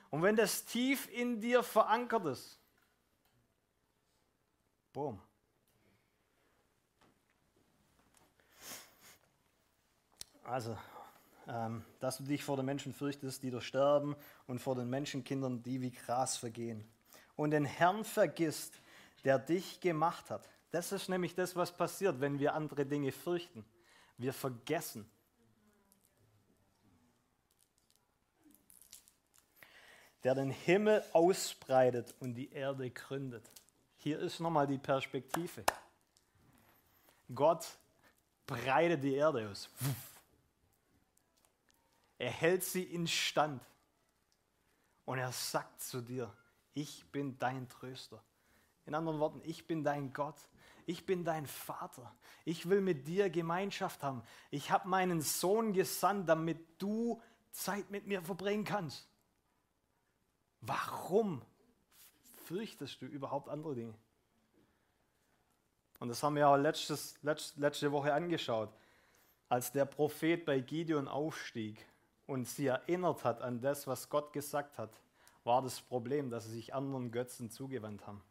Und 0.09 0.21
wenn 0.21 0.35
das 0.35 0.65
tief 0.65 1.09
in 1.11 1.39
dir 1.39 1.63
verankert 1.63 2.25
ist, 2.25 2.59
boom. 4.91 5.19
Also, 10.43 10.77
ähm, 11.47 11.83
dass 11.99 12.17
du 12.17 12.23
dich 12.23 12.43
vor 12.43 12.57
den 12.57 12.65
Menschen 12.65 12.93
fürchtest, 12.93 13.41
die 13.43 13.49
durch 13.49 13.65
sterben, 13.65 14.15
und 14.45 14.59
vor 14.59 14.75
den 14.75 14.89
Menschenkindern, 14.89 15.63
die 15.63 15.81
wie 15.81 15.91
Gras 15.91 16.37
vergehen. 16.37 16.85
Und 17.35 17.51
den 17.51 17.65
Herrn 17.65 18.03
vergisst, 18.03 18.73
der 19.23 19.39
dich 19.39 19.79
gemacht 19.79 20.29
hat. 20.29 20.47
Das 20.71 20.91
ist 20.91 21.07
nämlich 21.09 21.33
das, 21.33 21.55
was 21.55 21.75
passiert, 21.75 22.19
wenn 22.19 22.39
wir 22.39 22.53
andere 22.53 22.85
Dinge 22.85 23.11
fürchten. 23.11 23.65
Wir 24.17 24.33
vergessen. 24.33 25.09
Der 30.23 30.35
den 30.35 30.51
Himmel 30.51 31.03
ausbreitet 31.11 32.15
und 32.19 32.35
die 32.35 32.51
Erde 32.51 32.89
gründet. 32.89 33.49
Hier 33.97 34.19
ist 34.19 34.39
nochmal 34.39 34.67
die 34.67 34.77
Perspektive. 34.77 35.65
Gott 37.33 37.77
breitet 38.45 39.03
die 39.03 39.15
Erde 39.15 39.49
aus. 39.49 39.69
Er 42.17 42.31
hält 42.31 42.63
sie 42.63 42.83
in 42.83 43.07
Stand. 43.07 43.61
Und 45.05 45.17
er 45.17 45.31
sagt 45.31 45.81
zu 45.81 46.01
dir, 46.01 46.33
ich 46.73 47.05
bin 47.11 47.37
dein 47.37 47.67
Tröster. 47.67 48.23
In 48.85 48.95
anderen 48.95 49.19
Worten, 49.19 49.41
ich 49.43 49.67
bin 49.67 49.83
dein 49.83 50.13
Gott. 50.13 50.37
Ich 50.85 51.05
bin 51.05 51.23
dein 51.23 51.47
Vater. 51.47 52.13
Ich 52.45 52.69
will 52.69 52.81
mit 52.81 53.07
dir 53.07 53.29
Gemeinschaft 53.29 54.03
haben. 54.03 54.21
Ich 54.51 54.71
habe 54.71 54.87
meinen 54.87 55.21
Sohn 55.21 55.73
gesandt, 55.73 56.27
damit 56.29 56.59
du 56.77 57.21
Zeit 57.51 57.89
mit 57.89 58.07
mir 58.07 58.21
verbringen 58.21 58.65
kannst. 58.65 59.07
Warum 60.61 61.41
fürchtest 62.45 63.01
du 63.01 63.05
überhaupt 63.05 63.49
andere 63.49 63.75
Dinge? 63.75 63.93
Und 65.99 66.09
das 66.09 66.21
haben 66.23 66.35
wir 66.35 66.49
auch 66.49 66.57
letztes, 66.57 67.15
letzte 67.21 67.91
Woche 67.91 68.13
angeschaut, 68.13 68.69
als 69.47 69.71
der 69.71 69.85
Prophet 69.85 70.45
bei 70.45 70.59
Gideon 70.59 71.07
aufstieg 71.07 71.85
und 72.25 72.45
sie 72.47 72.67
erinnert 72.67 73.23
hat 73.23 73.41
an 73.41 73.61
das, 73.61 73.87
was 73.87 74.09
Gott 74.09 74.33
gesagt 74.33 74.77
hat, 74.77 74.99
war 75.43 75.61
das 75.61 75.81
Problem, 75.81 76.29
dass 76.29 76.45
sie 76.45 76.53
sich 76.53 76.73
anderen 76.73 77.11
Götzen 77.11 77.49
zugewandt 77.49 78.07
haben. 78.07 78.23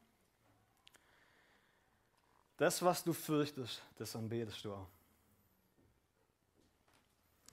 Das, 2.63 2.81
was 2.81 3.03
du 3.03 3.13
fürchtest, 3.13 3.83
das 3.97 4.15
anbetest 4.15 4.65
du 4.65 4.73
auch. 4.73 4.87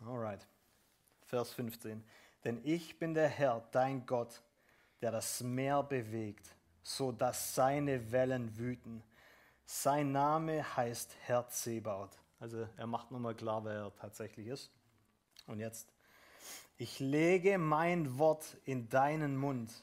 Alright. 0.05 0.45
Vers 1.25 1.51
15. 1.53 2.03
Denn 2.43 2.61
ich 2.63 2.99
bin 2.99 3.15
der 3.15 3.27
Herr, 3.27 3.67
dein 3.71 4.05
Gott, 4.05 4.39
der 5.01 5.09
das 5.09 5.41
Meer 5.41 5.81
bewegt, 5.81 6.45
so 6.83 7.11
dass 7.11 7.55
seine 7.55 8.11
Wellen 8.11 8.55
wüten. 8.55 9.01
Sein 9.65 10.11
Name 10.11 10.77
heißt 10.77 11.15
Herr 11.21 11.47
Zebaut. 11.47 12.11
Also 12.39 12.69
er 12.77 12.85
macht 12.85 13.09
nochmal 13.09 13.33
klar, 13.33 13.65
wer 13.65 13.85
er 13.85 13.95
tatsächlich 13.95 14.45
ist. 14.45 14.69
Und 15.47 15.59
jetzt 15.59 15.91
ich 16.77 16.99
lege 16.99 17.57
mein 17.57 18.19
Wort 18.19 18.57
in 18.63 18.89
deinen 18.89 19.37
Mund 19.37 19.73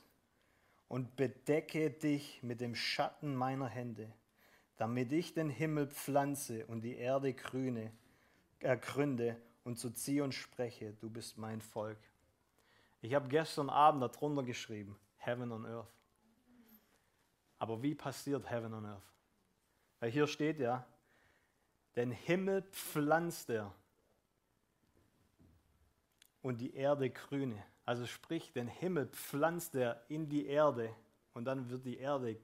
und 0.87 1.17
bedecke 1.17 1.91
dich 1.91 2.45
mit 2.45 2.61
dem 2.61 2.77
Schatten 2.77 3.35
meiner 3.35 3.67
Hände, 3.67 4.13
damit 4.77 5.13
ich 5.13 5.33
den 5.33 5.49
Himmel 5.49 5.89
pflanze 5.89 6.67
und 6.67 6.83
die 6.83 6.97
Erde 6.97 7.33
grüne, 7.33 7.93
ergründe 8.61 9.37
und 9.65 9.79
zu 9.79 9.91
Zion 9.91 10.33
spreche, 10.33 10.93
du 10.95 11.11
bist 11.11 11.39
mein 11.39 11.61
Volk. 11.61 11.99
Ich 13.01 13.15
habe 13.15 13.29
gestern 13.29 13.71
Abend 13.71 14.03
darunter 14.03 14.43
geschrieben, 14.43 14.97
Heaven 15.17 15.53
on 15.53 15.67
Earth. 15.67 15.93
Aber 17.59 17.83
wie 17.83 17.95
passiert 17.95 18.51
Heaven 18.51 18.75
on 18.75 18.87
Earth? 18.87 19.13
Weil 20.01 20.11
hier 20.11 20.27
steht 20.27 20.59
ja, 20.59 20.87
den 21.95 22.11
Himmel 22.11 22.63
pflanzt 22.63 23.49
er 23.49 23.75
und 26.43 26.61
die 26.61 26.75
Erde 26.75 27.09
grüne. 27.11 27.63
Also 27.87 28.05
sprich, 28.07 28.53
den 28.53 28.69
Himmel 28.69 29.07
pflanzt 29.07 29.75
er 29.75 30.05
in 30.09 30.29
die 30.29 30.47
Erde 30.47 30.95
und 31.33 31.45
dann 31.45 31.71
wird 31.71 31.87
die 31.87 31.97
Erde 31.97 32.33
äh, 32.33 32.39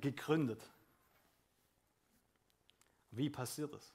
gegründet. 0.00 0.62
Wie 3.10 3.30
passiert 3.30 3.74
es? 3.74 3.94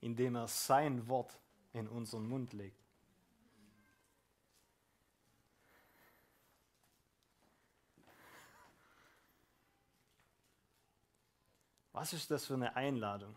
Indem 0.00 0.36
er 0.36 0.48
sein 0.48 1.08
Wort 1.08 1.40
in 1.72 1.88
unseren 1.88 2.26
Mund 2.26 2.52
legt. 2.52 2.82
Was 11.92 12.12
ist 12.12 12.30
das 12.30 12.46
für 12.46 12.54
eine 12.54 12.74
Einladung 12.74 13.36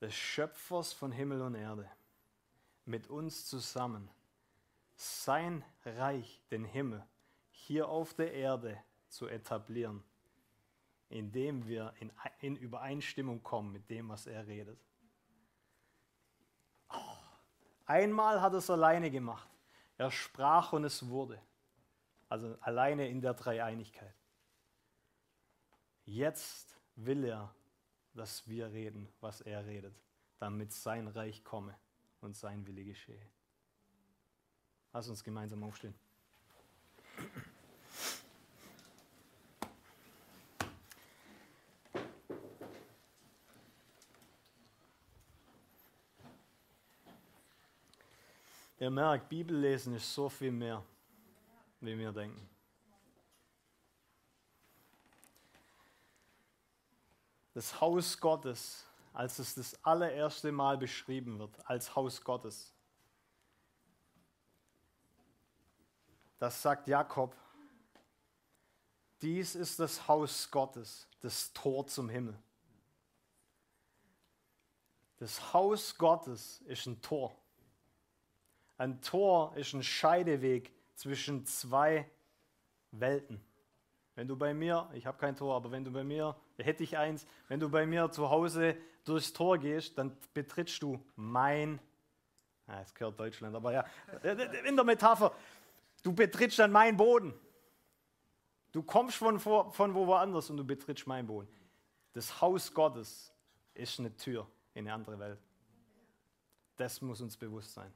des 0.00 0.14
Schöpfers 0.14 0.92
von 0.92 1.12
Himmel 1.12 1.40
und 1.40 1.54
Erde? 1.54 1.88
mit 2.84 3.08
uns 3.08 3.46
zusammen 3.46 4.10
sein 4.96 5.64
Reich, 5.84 6.40
den 6.50 6.64
Himmel, 6.64 7.04
hier 7.50 7.88
auf 7.88 8.14
der 8.14 8.32
Erde 8.32 8.82
zu 9.08 9.26
etablieren, 9.26 10.04
indem 11.08 11.66
wir 11.66 11.94
in, 12.00 12.12
in 12.40 12.56
Übereinstimmung 12.56 13.42
kommen 13.42 13.72
mit 13.72 13.88
dem, 13.90 14.08
was 14.08 14.26
er 14.26 14.46
redet. 14.46 14.78
Oh, 16.90 17.16
einmal 17.86 18.40
hat 18.40 18.52
er 18.52 18.58
es 18.58 18.70
alleine 18.70 19.10
gemacht. 19.10 19.48
Er 19.96 20.10
sprach 20.10 20.72
und 20.72 20.84
es 20.84 21.08
wurde. 21.08 21.40
Also 22.28 22.56
alleine 22.60 23.08
in 23.08 23.20
der 23.20 23.34
Dreieinigkeit. 23.34 24.14
Jetzt 26.04 26.76
will 26.96 27.24
er, 27.24 27.54
dass 28.14 28.46
wir 28.48 28.70
reden, 28.72 29.08
was 29.20 29.40
er 29.40 29.64
redet, 29.66 29.94
damit 30.38 30.72
sein 30.72 31.08
Reich 31.08 31.44
komme 31.44 31.76
und 32.20 32.36
sein 32.36 32.66
Wille 32.66 32.84
geschehe. 32.84 33.26
Lass 34.92 35.08
uns 35.08 35.24
gemeinsam 35.24 35.62
aufstehen. 35.62 35.94
Ihr 48.78 48.90
merkt, 48.90 49.28
Bibellesen 49.28 49.94
ist 49.94 50.12
so 50.12 50.28
viel 50.28 50.52
mehr, 50.52 50.84
wie 51.80 51.96
wir 51.96 52.12
denken. 52.12 52.48
das 57.54 57.80
Haus 57.80 58.18
Gottes, 58.18 58.84
als 59.12 59.38
es 59.38 59.54
das 59.54 59.84
allererste 59.84 60.50
Mal 60.50 60.76
beschrieben 60.76 61.38
wird, 61.38 61.54
als 61.70 61.94
Haus 61.94 62.22
Gottes. 62.22 62.74
Das 66.38 66.60
sagt 66.60 66.88
Jakob. 66.88 67.34
Dies 69.22 69.54
ist 69.54 69.78
das 69.78 70.06
Haus 70.08 70.50
Gottes, 70.50 71.08
das 71.20 71.52
Tor 71.52 71.86
zum 71.86 72.08
Himmel. 72.08 72.36
Das 75.16 75.54
Haus 75.54 75.96
Gottes 75.96 76.60
ist 76.62 76.86
ein 76.86 77.00
Tor. 77.00 77.34
Ein 78.76 79.00
Tor 79.00 79.56
ist 79.56 79.72
ein 79.72 79.82
Scheideweg 79.82 80.72
zwischen 80.94 81.44
zwei 81.46 82.08
Welten. 82.90 83.40
Wenn 84.14 84.28
du 84.28 84.36
bei 84.36 84.54
mir, 84.54 84.88
ich 84.92 85.06
habe 85.06 85.18
kein 85.18 85.36
Tor, 85.36 85.54
aber 85.54 85.70
wenn 85.70 85.84
du 85.84 85.90
bei 85.90 86.04
mir, 86.04 86.36
hätte 86.58 86.84
ich 86.84 86.96
eins, 86.96 87.26
wenn 87.48 87.58
du 87.58 87.68
bei 87.68 87.86
mir 87.86 88.10
zu 88.10 88.30
Hause 88.30 88.76
durchs 89.04 89.32
Tor 89.32 89.58
gehst, 89.58 89.98
dann 89.98 90.16
betrittst 90.32 90.82
du 90.82 91.04
mein, 91.16 91.80
ja, 92.68 92.80
es 92.80 92.94
gehört 92.94 93.18
Deutschland, 93.18 93.54
aber 93.54 93.72
ja, 93.72 93.84
in 94.66 94.76
der 94.76 94.84
Metapher, 94.84 95.34
du 96.02 96.12
betrittst 96.12 96.58
dann 96.58 96.70
meinen 96.70 96.96
Boden. 96.96 97.34
Du 98.72 98.82
kommst 98.82 99.16
von, 99.16 99.38
von 99.38 99.94
wo 99.94 100.06
woanders 100.06 100.50
und 100.50 100.56
du 100.56 100.64
betrittst 100.64 101.06
meinen 101.06 101.26
Boden. 101.26 101.48
Das 102.12 102.40
Haus 102.40 102.72
Gottes 102.72 103.32
ist 103.74 103.98
eine 103.98 104.16
Tür 104.16 104.46
in 104.74 104.86
eine 104.86 104.94
andere 104.94 105.18
Welt. 105.18 105.38
Das 106.76 107.00
muss 107.00 107.20
uns 107.20 107.36
bewusst 107.36 107.74
sein. 107.74 107.92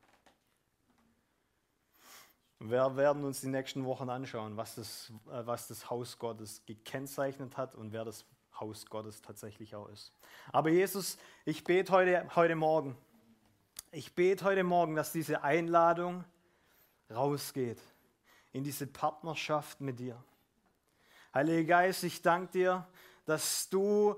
Wir 2.61 2.97
werden 2.97 3.25
uns 3.25 3.41
die 3.41 3.49
nächsten 3.49 3.85
Wochen 3.85 4.11
anschauen, 4.11 4.57
was 4.57 4.75
das, 4.75 5.13
äh, 5.27 5.47
was 5.47 5.69
das 5.69 5.91
Haus 5.91 6.19
Gottes 6.19 6.63
gekennzeichnet 6.67 7.57
hat 7.57 7.75
und 7.75 7.93
wer 7.93 8.05
das 8.05 8.25
Haus 8.59 8.87
Gottes 8.87 9.23
tatsächlich 9.23 9.77
auch 9.77 9.89
ist. 9.89 10.13
Aber 10.53 10.69
Jesus, 10.69 11.19
ich 11.45 11.63
bete 11.63 11.93
heute, 11.93 12.35
heute 12.35 12.57
Morgen, 12.57 12.97
ich 13.93 14.15
bete 14.15 14.45
heute 14.45 14.65
Morgen, 14.65 14.97
dass 14.97 15.13
diese 15.13 15.45
Einladung 15.45 16.25
rausgeht 17.09 17.81
in 18.53 18.65
diese 18.65 18.89
Partnerschaft 18.89 19.81
mit 19.81 20.01
dir. 20.01 20.23
Heiliger 21.33 21.65
Geist, 21.65 22.03
ich 22.03 22.23
danke 22.23 22.53
dir, 22.53 22.87
dass 23.25 23.69
du, 23.69 24.17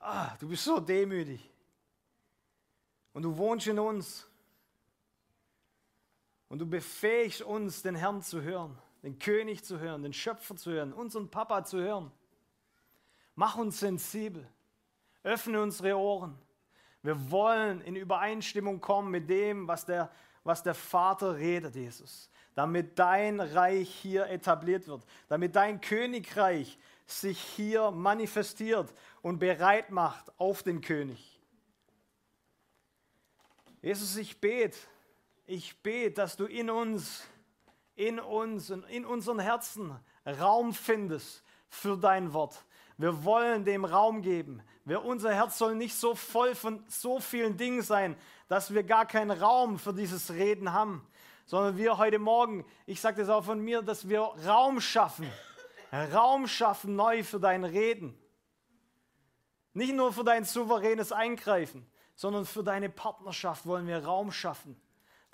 ah, 0.00 0.34
du 0.40 0.48
bist 0.48 0.64
so 0.64 0.80
demütig 0.80 1.48
und 3.12 3.22
du 3.22 3.36
wohnst 3.36 3.68
in 3.68 3.78
uns 3.78 4.26
und 6.48 6.58
du 6.58 6.66
befähigst 6.66 7.42
uns, 7.42 7.82
den 7.82 7.94
Herrn 7.94 8.22
zu 8.22 8.42
hören, 8.42 8.78
den 9.02 9.18
König 9.18 9.64
zu 9.64 9.78
hören, 9.78 10.02
den 10.02 10.12
Schöpfer 10.12 10.56
zu 10.56 10.70
hören, 10.70 10.92
unseren 10.92 11.30
Papa 11.30 11.64
zu 11.64 11.78
hören. 11.78 12.10
Mach 13.34 13.56
uns 13.56 13.80
sensibel. 13.80 14.48
Öffne 15.22 15.60
unsere 15.60 15.96
Ohren. 15.96 16.38
Wir 17.02 17.30
wollen 17.30 17.80
in 17.82 17.96
Übereinstimmung 17.96 18.80
kommen 18.80 19.10
mit 19.10 19.28
dem, 19.28 19.68
was 19.68 19.84
der, 19.84 20.10
was 20.44 20.62
der 20.62 20.74
Vater 20.74 21.36
redet, 21.36 21.74
Jesus. 21.74 22.30
Damit 22.54 22.98
dein 22.98 23.40
Reich 23.40 23.90
hier 23.90 24.26
etabliert 24.28 24.86
wird. 24.86 25.04
Damit 25.28 25.54
dein 25.56 25.80
Königreich 25.80 26.78
sich 27.06 27.40
hier 27.40 27.90
manifestiert 27.90 28.92
und 29.22 29.38
bereit 29.38 29.90
macht 29.90 30.32
auf 30.38 30.62
den 30.62 30.80
König. 30.80 31.40
Jesus, 33.82 34.16
ich 34.16 34.40
bete, 34.40 34.78
ich 35.46 35.80
bete, 35.82 36.12
dass 36.12 36.36
du 36.36 36.44
in 36.44 36.70
uns, 36.70 37.24
in 37.94 38.18
uns 38.18 38.70
und 38.70 38.84
in 38.84 39.04
unseren 39.04 39.38
Herzen 39.38 39.96
Raum 40.26 40.74
findest 40.74 41.42
für 41.68 41.96
dein 41.96 42.32
Wort. 42.32 42.64
Wir 42.98 43.24
wollen 43.24 43.64
dem 43.64 43.84
Raum 43.84 44.22
geben. 44.22 44.62
Wir, 44.84 45.04
unser 45.04 45.32
Herz 45.34 45.58
soll 45.58 45.74
nicht 45.74 45.94
so 45.94 46.14
voll 46.14 46.54
von 46.54 46.82
so 46.88 47.20
vielen 47.20 47.56
Dingen 47.56 47.82
sein, 47.82 48.16
dass 48.48 48.72
wir 48.72 48.82
gar 48.82 49.06
keinen 49.06 49.30
Raum 49.30 49.78
für 49.78 49.92
dieses 49.92 50.30
Reden 50.30 50.72
haben, 50.72 51.06
sondern 51.44 51.76
wir 51.76 51.98
heute 51.98 52.18
Morgen, 52.18 52.64
ich 52.86 53.00
sage 53.00 53.20
das 53.20 53.28
auch 53.28 53.44
von 53.44 53.60
mir, 53.60 53.82
dass 53.82 54.08
wir 54.08 54.20
Raum 54.20 54.80
schaffen. 54.80 55.30
Raum 56.12 56.48
schaffen 56.48 56.96
neu 56.96 57.22
für 57.22 57.38
dein 57.38 57.64
Reden. 57.64 58.18
Nicht 59.74 59.94
nur 59.94 60.12
für 60.12 60.24
dein 60.24 60.44
souveränes 60.44 61.12
Eingreifen, 61.12 61.86
sondern 62.14 62.46
für 62.46 62.64
deine 62.64 62.88
Partnerschaft 62.88 63.66
wollen 63.66 63.86
wir 63.86 64.04
Raum 64.04 64.32
schaffen 64.32 64.80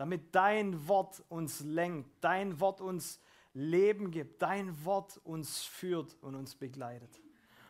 damit 0.03 0.35
dein 0.35 0.89
Wort 0.89 1.23
uns 1.29 1.61
lenkt, 1.61 2.11
dein 2.25 2.59
Wort 2.59 2.81
uns 2.81 3.21
Leben 3.55 4.11
gibt, 4.11 4.43
dein 4.43 4.85
Wort 4.85 5.21
uns 5.23 5.63
führt 5.63 6.17
und 6.23 6.35
uns 6.35 6.57
begleitet. 6.57 7.21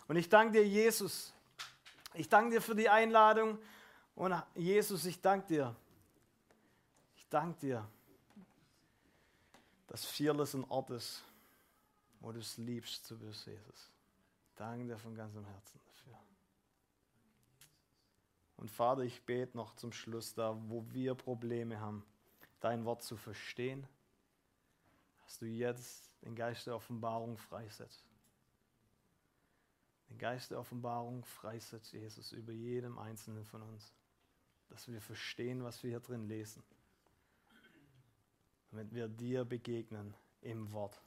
Und 0.08 0.16
ich 0.16 0.30
danke 0.30 0.52
dir, 0.52 0.66
Jesus. 0.66 1.34
Ich 2.14 2.30
danke 2.30 2.52
dir 2.52 2.62
für 2.62 2.74
die 2.74 2.88
Einladung. 2.88 3.58
Und 4.14 4.34
Jesus, 4.54 5.04
ich 5.04 5.20
danke 5.20 5.46
dir. 5.46 5.76
Ich 7.16 7.28
danke 7.28 7.58
dir, 7.60 7.86
dass 9.88 10.06
Fearless 10.06 10.54
ein 10.54 10.64
Ort 10.70 10.88
ist, 10.88 11.22
wo 12.20 12.32
du 12.32 12.38
es 12.38 12.56
liebst 12.56 13.04
zu 13.04 13.18
bist, 13.18 13.44
Jesus. 13.44 13.90
Danke 14.56 14.86
dir 14.86 14.98
von 14.98 15.14
ganzem 15.14 15.44
Herzen 15.44 15.80
dafür. 15.84 16.18
Und 18.56 18.70
Vater, 18.70 19.02
ich 19.02 19.22
bete 19.22 19.54
noch 19.54 19.76
zum 19.76 19.92
Schluss 19.92 20.32
da, 20.32 20.56
wo 20.68 20.82
wir 20.92 21.14
Probleme 21.14 21.78
haben 21.78 22.02
dein 22.62 22.84
Wort 22.84 23.02
zu 23.02 23.16
verstehen, 23.16 23.86
dass 25.24 25.38
du 25.38 25.46
jetzt 25.46 26.10
den 26.22 26.34
Geist 26.34 26.66
der 26.66 26.76
Offenbarung 26.76 27.36
freisetzt. 27.36 28.06
Den 30.08 30.18
Geist 30.18 30.50
der 30.50 30.60
Offenbarung 30.60 31.24
freisetzt 31.24 31.92
Jesus 31.92 32.32
über 32.32 32.52
jedem 32.52 32.98
Einzelnen 32.98 33.44
von 33.44 33.62
uns. 33.62 33.92
Dass 34.68 34.88
wir 34.88 35.00
verstehen, 35.00 35.64
was 35.64 35.82
wir 35.82 35.90
hier 35.90 36.00
drin 36.00 36.28
lesen. 36.28 36.62
Damit 38.70 38.94
wir 38.94 39.08
dir 39.08 39.44
begegnen 39.44 40.14
im 40.40 40.70
Wort, 40.72 41.00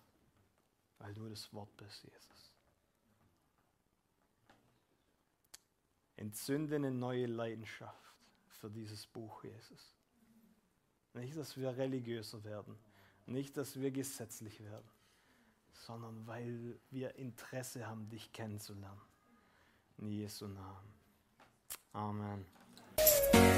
weil 1.00 1.14
du 1.14 1.30
das 1.30 1.52
Wort 1.54 1.76
bist, 1.78 2.04
Jesus. 2.04 2.54
Entzünde 6.18 6.76
eine 6.76 6.92
neue 6.92 7.26
Leidenschaft 7.26 8.14
für 8.48 8.70
dieses 8.70 9.08
Buch, 9.08 9.44
Jesus. 9.44 9.95
Nicht, 11.16 11.38
dass 11.38 11.56
wir 11.56 11.78
religiöser 11.78 12.44
werden, 12.44 12.76
nicht, 13.26 13.56
dass 13.58 13.80
wir 13.80 13.90
gesetzlich 13.90 14.62
werden, 14.62 14.90
sondern 15.72 16.28
weil 16.28 16.78
wir 16.92 17.16
Interesse 17.16 17.88
haben, 17.88 18.10
dich 18.10 18.32
kennenzulernen. 18.34 19.02
In 19.98 20.10
Jesu 20.10 20.46
Namen. 20.48 20.94
Amen. 21.94 22.46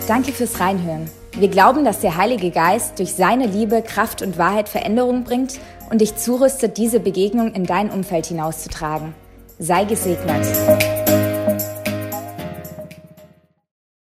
Danke 0.08 0.32
fürs 0.32 0.60
Reinhören. 0.60 1.10
Wir 1.34 1.50
glauben, 1.50 1.84
dass 1.84 2.00
der 2.00 2.16
Heilige 2.16 2.52
Geist 2.52 3.00
durch 3.00 3.14
seine 3.14 3.48
Liebe, 3.48 3.82
Kraft 3.82 4.22
und 4.22 4.38
Wahrheit 4.38 4.70
Veränderung 4.70 5.24
bringt 5.24 5.60
und 5.90 6.00
dich 6.00 6.16
zurüstet, 6.16 6.78
diese 6.78 7.00
Begegnung 7.00 7.54
in 7.54 7.66
dein 7.66 7.90
Umfeld 7.90 8.28
hinauszutragen. 8.28 9.16
Sei 9.58 9.84
gesegnet. 9.86 10.46